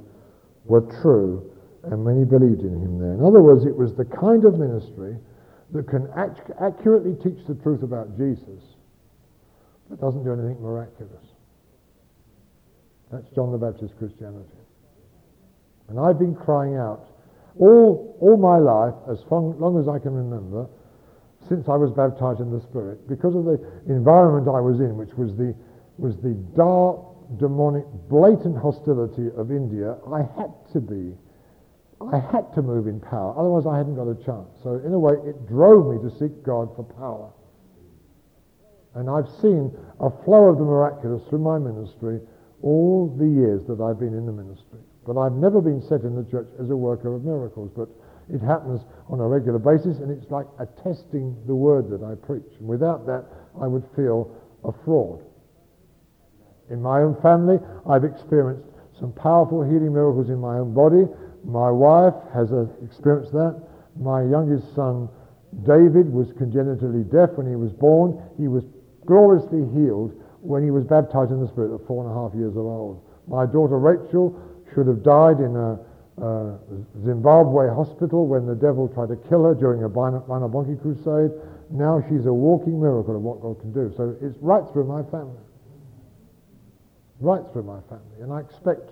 [0.66, 1.52] were true,
[1.84, 3.14] and many believed in him there.
[3.14, 5.16] In other words, it was the kind of ministry
[5.72, 8.76] that can ac- accurately teach the truth about Jesus,
[9.90, 11.26] but doesn't do anything miraculous.
[13.12, 14.50] That's John the Baptist Christianity.
[15.88, 17.06] And I've been crying out
[17.60, 20.68] all, all my life, as long as I can remember,
[21.50, 25.14] since I was baptized in the Spirit, because of the environment I was in, which
[25.16, 25.56] was the,
[25.98, 27.00] was the dark,
[27.40, 31.16] demonic, blatant hostility of India, I had to be,
[32.00, 33.36] I had to move in power.
[33.38, 34.48] Otherwise, I hadn't got a chance.
[34.64, 37.32] So, in a way, it drove me to seek God for power.
[38.96, 42.20] And I've seen a flow of the miraculous through my ministry
[42.62, 44.80] all the years that I've been in the ministry.
[45.06, 47.72] But I've never been set in the church as a worker of miracles.
[47.76, 47.90] But
[48.30, 52.48] it happens on a regular basis, and it's like attesting the word that I preach.
[52.60, 53.26] And without that,
[53.62, 55.24] I would feel a fraud.
[56.70, 57.58] In my own family,
[57.90, 58.68] I've experienced
[59.00, 61.08] some powerful healing miracles in my own body.
[61.46, 63.64] My wife has uh, experienced that.
[63.96, 65.08] My youngest son,
[65.64, 68.20] David, was congenitally deaf when he was born.
[68.38, 68.64] He was
[69.06, 70.12] gloriously healed
[70.42, 73.02] when he was baptized in the Spirit at four and a half years of old.
[73.28, 74.36] My daughter Rachel
[74.74, 75.80] should have died in a,
[76.22, 76.58] a
[77.04, 81.32] Zimbabwe hospital when the devil tried to kill her during a Bonnke crusade.
[81.70, 83.94] Now she's a walking miracle of what God can do.
[83.96, 85.38] So it's right through my family.
[87.20, 88.22] Right through my family.
[88.22, 88.92] And I expect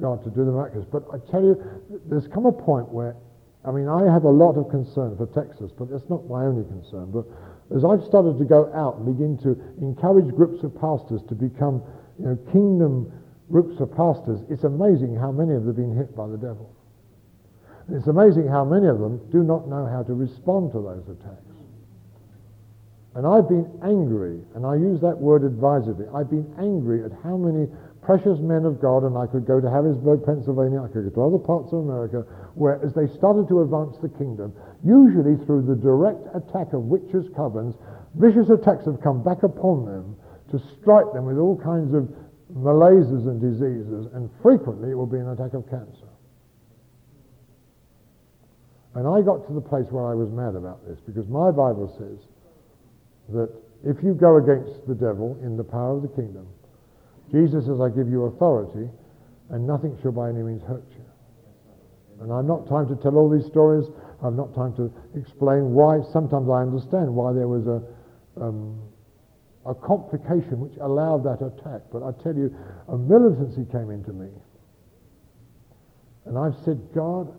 [0.00, 0.86] God to do the miraculous.
[0.90, 1.60] But I tell you,
[2.06, 3.16] there's come a point where,
[3.64, 6.64] I mean, I have a lot of concern for Texas, but that's not my only
[6.64, 7.10] concern.
[7.10, 7.26] But
[7.76, 11.82] as I've started to go out and begin to encourage groups of pastors to become
[12.18, 13.12] you know, kingdom
[13.52, 16.74] groups of pastors, it's amazing how many of them have been hit by the devil.
[17.92, 21.52] It's amazing how many of them do not know how to respond to those attacks.
[23.14, 27.36] And I've been angry, and I use that word advisedly, I've been angry at how
[27.36, 27.68] many
[28.00, 31.36] precious men of God, and I could go to Harrisburg, Pennsylvania, I could go to
[31.36, 32.24] other parts of America,
[32.56, 37.28] where as they started to advance the kingdom, usually through the direct attack of witches'
[37.36, 37.76] covens,
[38.16, 40.16] vicious attacks have come back upon them
[40.50, 42.08] to strike them with all kinds of
[42.54, 46.08] malaises and diseases, and frequently it will be an attack of cancer.
[48.94, 51.88] And I got to the place where I was mad about this, because my Bible
[51.96, 52.20] says
[53.32, 53.48] that
[53.84, 56.46] if you go against the devil in the power of the kingdom,
[57.32, 58.90] Jesus says, I give you authority,
[59.48, 61.04] and nothing shall by any means hurt you.
[62.20, 63.88] And I've not time to tell all these stories.
[64.22, 65.98] I've not time to explain why.
[66.12, 67.82] Sometimes I understand why there was a,
[68.40, 68.78] um,
[69.66, 71.82] a complication which allowed that attack.
[71.92, 72.54] But I tell you,
[72.88, 74.28] a militancy came into me.
[76.26, 77.32] And I've said, God,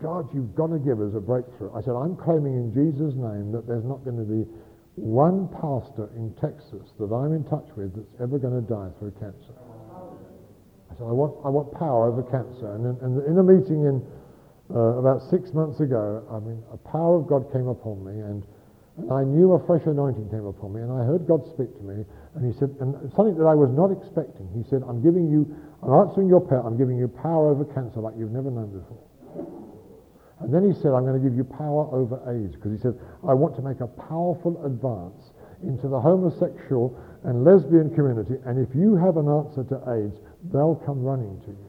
[0.00, 1.72] God, you've got to give us a breakthrough.
[1.74, 4.44] I said, I'm claiming in Jesus' name that there's not going to be
[4.96, 9.12] one pastor in Texas that I'm in touch with that's ever going to die through
[9.20, 9.54] cancer.
[10.90, 12.74] I said, I want, I want power over cancer.
[12.74, 14.02] And in, and in a meeting in
[14.74, 18.44] uh, about six months ago, I mean, a power of God came upon me, and,
[18.98, 21.84] and I knew a fresh anointing came upon me, and I heard God speak to
[21.86, 24.50] me, and He said, and something that I was not expecting.
[24.52, 25.46] He said, I'm giving you,
[25.82, 29.02] I'm answering your prayer, I'm giving you power over cancer like you've never known before.
[30.40, 32.98] And then he said, I'm going to give you power over AIDS, because he said,
[33.26, 35.30] I want to make a powerful advance
[35.62, 36.94] into the homosexual
[37.24, 40.18] and lesbian community, and if you have an answer to AIDS,
[40.52, 41.67] they'll come running to you.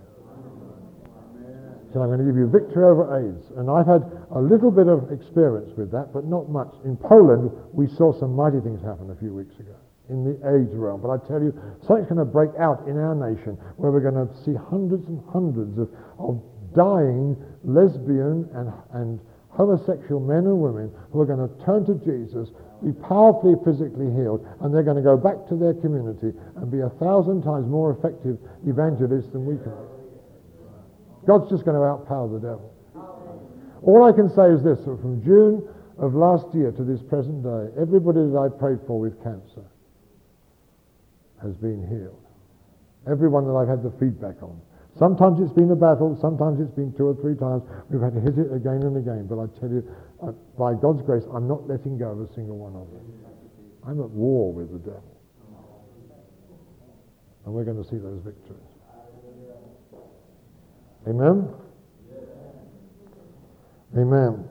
[1.91, 3.49] Said, I'm going to give you victory over AIDS.
[3.57, 6.69] And I've had a little bit of experience with that, but not much.
[6.85, 9.73] In Poland, we saw some mighty things happen a few weeks ago
[10.09, 11.01] in the AIDS realm.
[11.01, 11.53] But I tell you,
[11.85, 15.21] something's going to break out in our nation where we're going to see hundreds and
[15.29, 16.41] hundreds of, of
[16.75, 19.19] dying lesbian and, and
[19.49, 22.49] homosexual men and women who are going to turn to Jesus,
[22.83, 26.79] be powerfully physically healed, and they're going to go back to their community and be
[26.79, 29.98] a thousand times more effective evangelists than we can be.
[31.29, 32.73] God's just going to outpower the devil.
[33.85, 35.61] All I can say is this, from June
[36.01, 39.69] of last year to this present day, everybody that I prayed for with cancer
[41.37, 42.25] has been healed.
[43.05, 44.59] Everyone that I've had the feedback on
[44.97, 47.63] Sometimes it's been a battle, sometimes it's been two or three times.
[47.89, 49.27] We've had to hit it again and again.
[49.29, 49.85] But I tell you,
[50.21, 53.07] uh, by God's grace, I'm not letting go of a single one of them.
[53.87, 55.15] I'm at war with the devil.
[57.45, 58.68] And we're going to see those victories.
[61.09, 61.49] Amen?
[63.97, 64.45] Amen.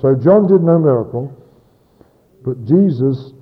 [0.00, 1.32] So John did no miracle,
[2.44, 3.32] but Jesus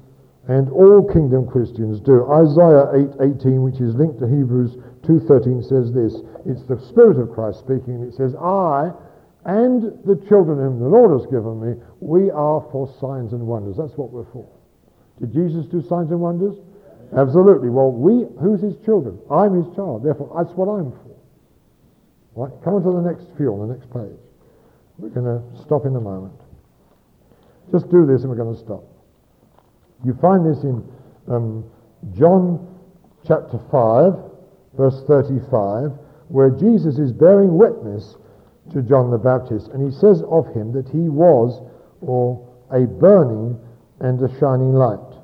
[0.47, 2.25] and all kingdom Christians do.
[2.31, 2.89] Isaiah
[3.21, 6.15] 8:18, which is linked to Hebrews 2.13 says this,
[6.47, 8.93] it's the Spirit of Christ speaking, it says, I
[9.45, 13.77] and the children whom the Lord has given me, we are for signs and wonders.
[13.77, 14.49] That's what we're for.
[15.21, 16.57] Did Jesus do signs and wonders?
[17.17, 17.71] Absolutely.
[17.71, 19.19] Well, we, who's his children?
[19.31, 20.05] I'm his child.
[20.05, 21.08] Therefore, that's what I'm for.
[22.39, 22.53] Right?
[22.63, 24.15] Come on to the next few on the next page.
[24.97, 26.39] We're going to stop in a moment.
[27.73, 28.85] Just do this and we're going to stop.
[30.07, 30.87] You find this in
[31.27, 31.65] um,
[32.15, 32.63] John
[33.27, 34.15] chapter 5,
[34.79, 35.91] verse 35,
[36.29, 38.15] where Jesus is bearing witness
[38.73, 41.59] to John the Baptist, and he says of him that he was,
[42.03, 42.39] or
[42.71, 43.59] a burning
[43.99, 45.19] and a shining light.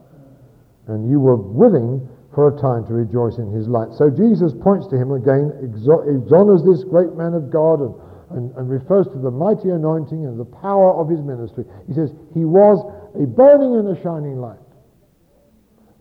[0.88, 3.94] And you were willing for a time to rejoice in his light.
[3.94, 7.94] So Jesus points to him again, exoners this great man of God, and,
[8.30, 11.64] and, and refers to the mighty anointing and the power of his ministry.
[11.86, 12.82] He says, He was
[13.14, 14.58] a burning and a shining light.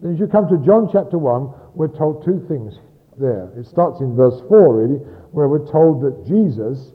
[0.02, 2.76] Then as you come to John chapter 1, we're told two things
[3.18, 3.54] there.
[3.58, 5.00] It starts in verse 4, really,
[5.32, 6.92] where we're told that Jesus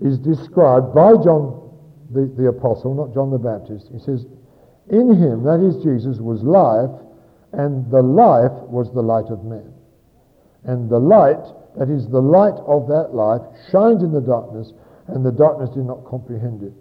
[0.00, 1.68] is described by John
[2.10, 3.90] the, the apostle, not John the Baptist.
[3.92, 4.24] He says,
[4.90, 6.90] In him, that is Jesus, was life,
[7.52, 9.72] and the life was the light of men.
[10.64, 11.40] And the light,
[11.78, 14.72] that is the light of that life, shines in the darkness,
[15.08, 16.74] and the darkness did not comprehend it.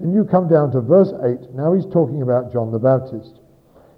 [0.00, 1.54] And you come down to verse 8.
[1.54, 3.40] Now he's talking about John the Baptist.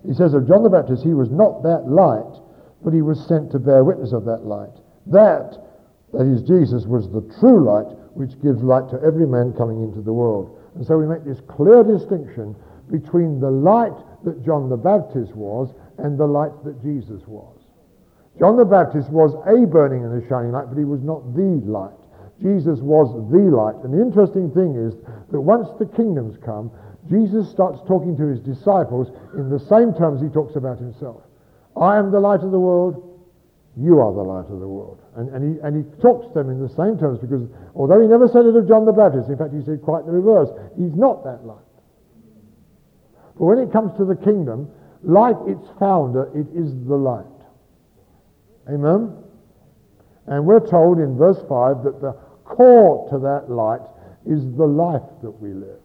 [0.06, 2.40] He says of John the Baptist, he was not that light,
[2.84, 4.72] but he was sent to bear witness of that light.
[5.06, 5.56] That,
[6.12, 10.00] that is Jesus, was the true light, which gives light to every man coming into
[10.00, 10.56] the world.
[10.74, 12.54] And so we make this clear distinction
[12.90, 17.56] between the light that John the Baptist was and the light that Jesus was.
[18.38, 21.64] John the Baptist was a burning and a shining light, but he was not the
[21.64, 21.96] light.
[22.42, 23.80] Jesus was the light.
[23.80, 24.92] And the interesting thing is
[25.32, 26.70] that once the kingdoms come,
[27.08, 31.22] Jesus starts talking to his disciples in the same terms he talks about himself.
[31.76, 33.02] I am the light of the world.
[33.76, 35.00] You are the light of the world.
[35.16, 38.08] And, and, he, and he talks to them in the same terms because although he
[38.08, 40.48] never said it of John the Baptist, in fact, he said quite the reverse.
[40.76, 41.64] He's not that light.
[43.38, 44.68] But when it comes to the kingdom,
[45.06, 47.24] like its founder, it is the light.
[48.68, 49.16] Amen?
[50.26, 52.12] And we're told in verse 5 that the
[52.44, 53.86] core to that light
[54.26, 55.80] is the life that we live.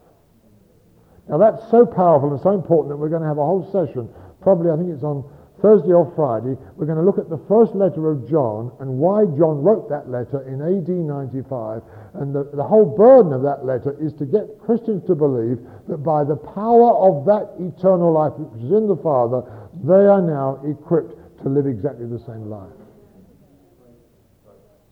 [1.29, 4.09] Now that's so powerful and so important that we're going to have a whole session,
[4.41, 5.23] probably I think it's on
[5.61, 9.25] Thursday or Friday, we're going to look at the first letter of John and why
[9.37, 11.81] John wrote that letter in AD 95.
[12.15, 15.99] And the, the whole burden of that letter is to get Christians to believe that
[15.99, 19.45] by the power of that eternal life which is in the Father,
[19.85, 22.73] they are now equipped to live exactly the same life.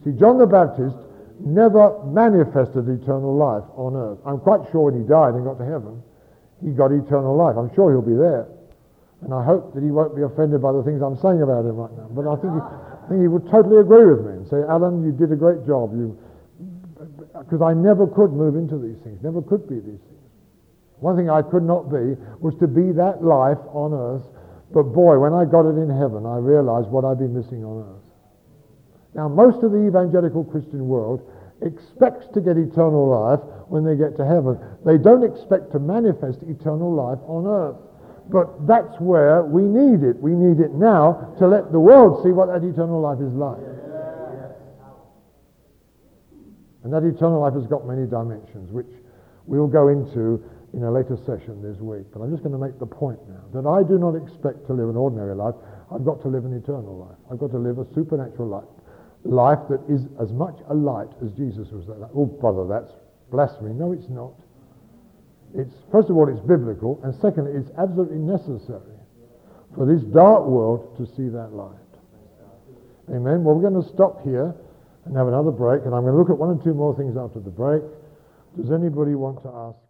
[0.05, 0.95] See, John the Baptist
[1.39, 4.19] never manifested eternal life on earth.
[4.25, 6.03] I'm quite sure when he died and got to heaven,
[6.63, 7.55] he got eternal life.
[7.57, 8.47] I'm sure he'll be there.
[9.21, 11.75] And I hope that he won't be offended by the things I'm saying about him
[11.75, 12.07] right now.
[12.11, 15.03] But I think he, I think he would totally agree with me and say, Alan,
[15.03, 15.91] you did a great job.
[17.35, 20.23] Because I never could move into these things, never could be these things.
[20.99, 24.27] One thing I could not be was to be that life on earth.
[24.71, 27.83] But boy, when I got it in heaven, I realized what I'd been missing on
[27.83, 28.07] earth.
[29.15, 31.25] Now, most of the evangelical Christian world
[31.61, 34.59] expects to get eternal life when they get to heaven.
[34.85, 37.79] They don't expect to manifest eternal life on earth.
[38.31, 40.17] But that's where we need it.
[40.21, 43.57] We need it now to let the world see what that eternal life is like.
[46.83, 48.89] And that eternal life has got many dimensions, which
[49.45, 50.41] we'll go into
[50.73, 52.05] in a later session this week.
[52.13, 54.73] But I'm just going to make the point now that I do not expect to
[54.73, 55.55] live an ordinary life.
[55.91, 57.17] I've got to live an eternal life.
[57.31, 58.69] I've got to live a supernatural life.
[59.25, 62.09] Life that is as much a light as Jesus was that.
[62.15, 62.93] Oh, brother, that's
[63.31, 63.73] blasphemy.
[63.73, 64.33] No, it's not.
[65.55, 68.97] It's, first of all, it's biblical, and secondly, it's absolutely necessary
[69.75, 71.75] for this dark world to see that light.
[73.09, 73.43] Amen.
[73.43, 74.53] Well, we're going to stop here
[75.05, 77.17] and have another break, and I'm going to look at one or two more things
[77.17, 77.81] after the break.
[78.57, 79.88] Does anybody want to ask?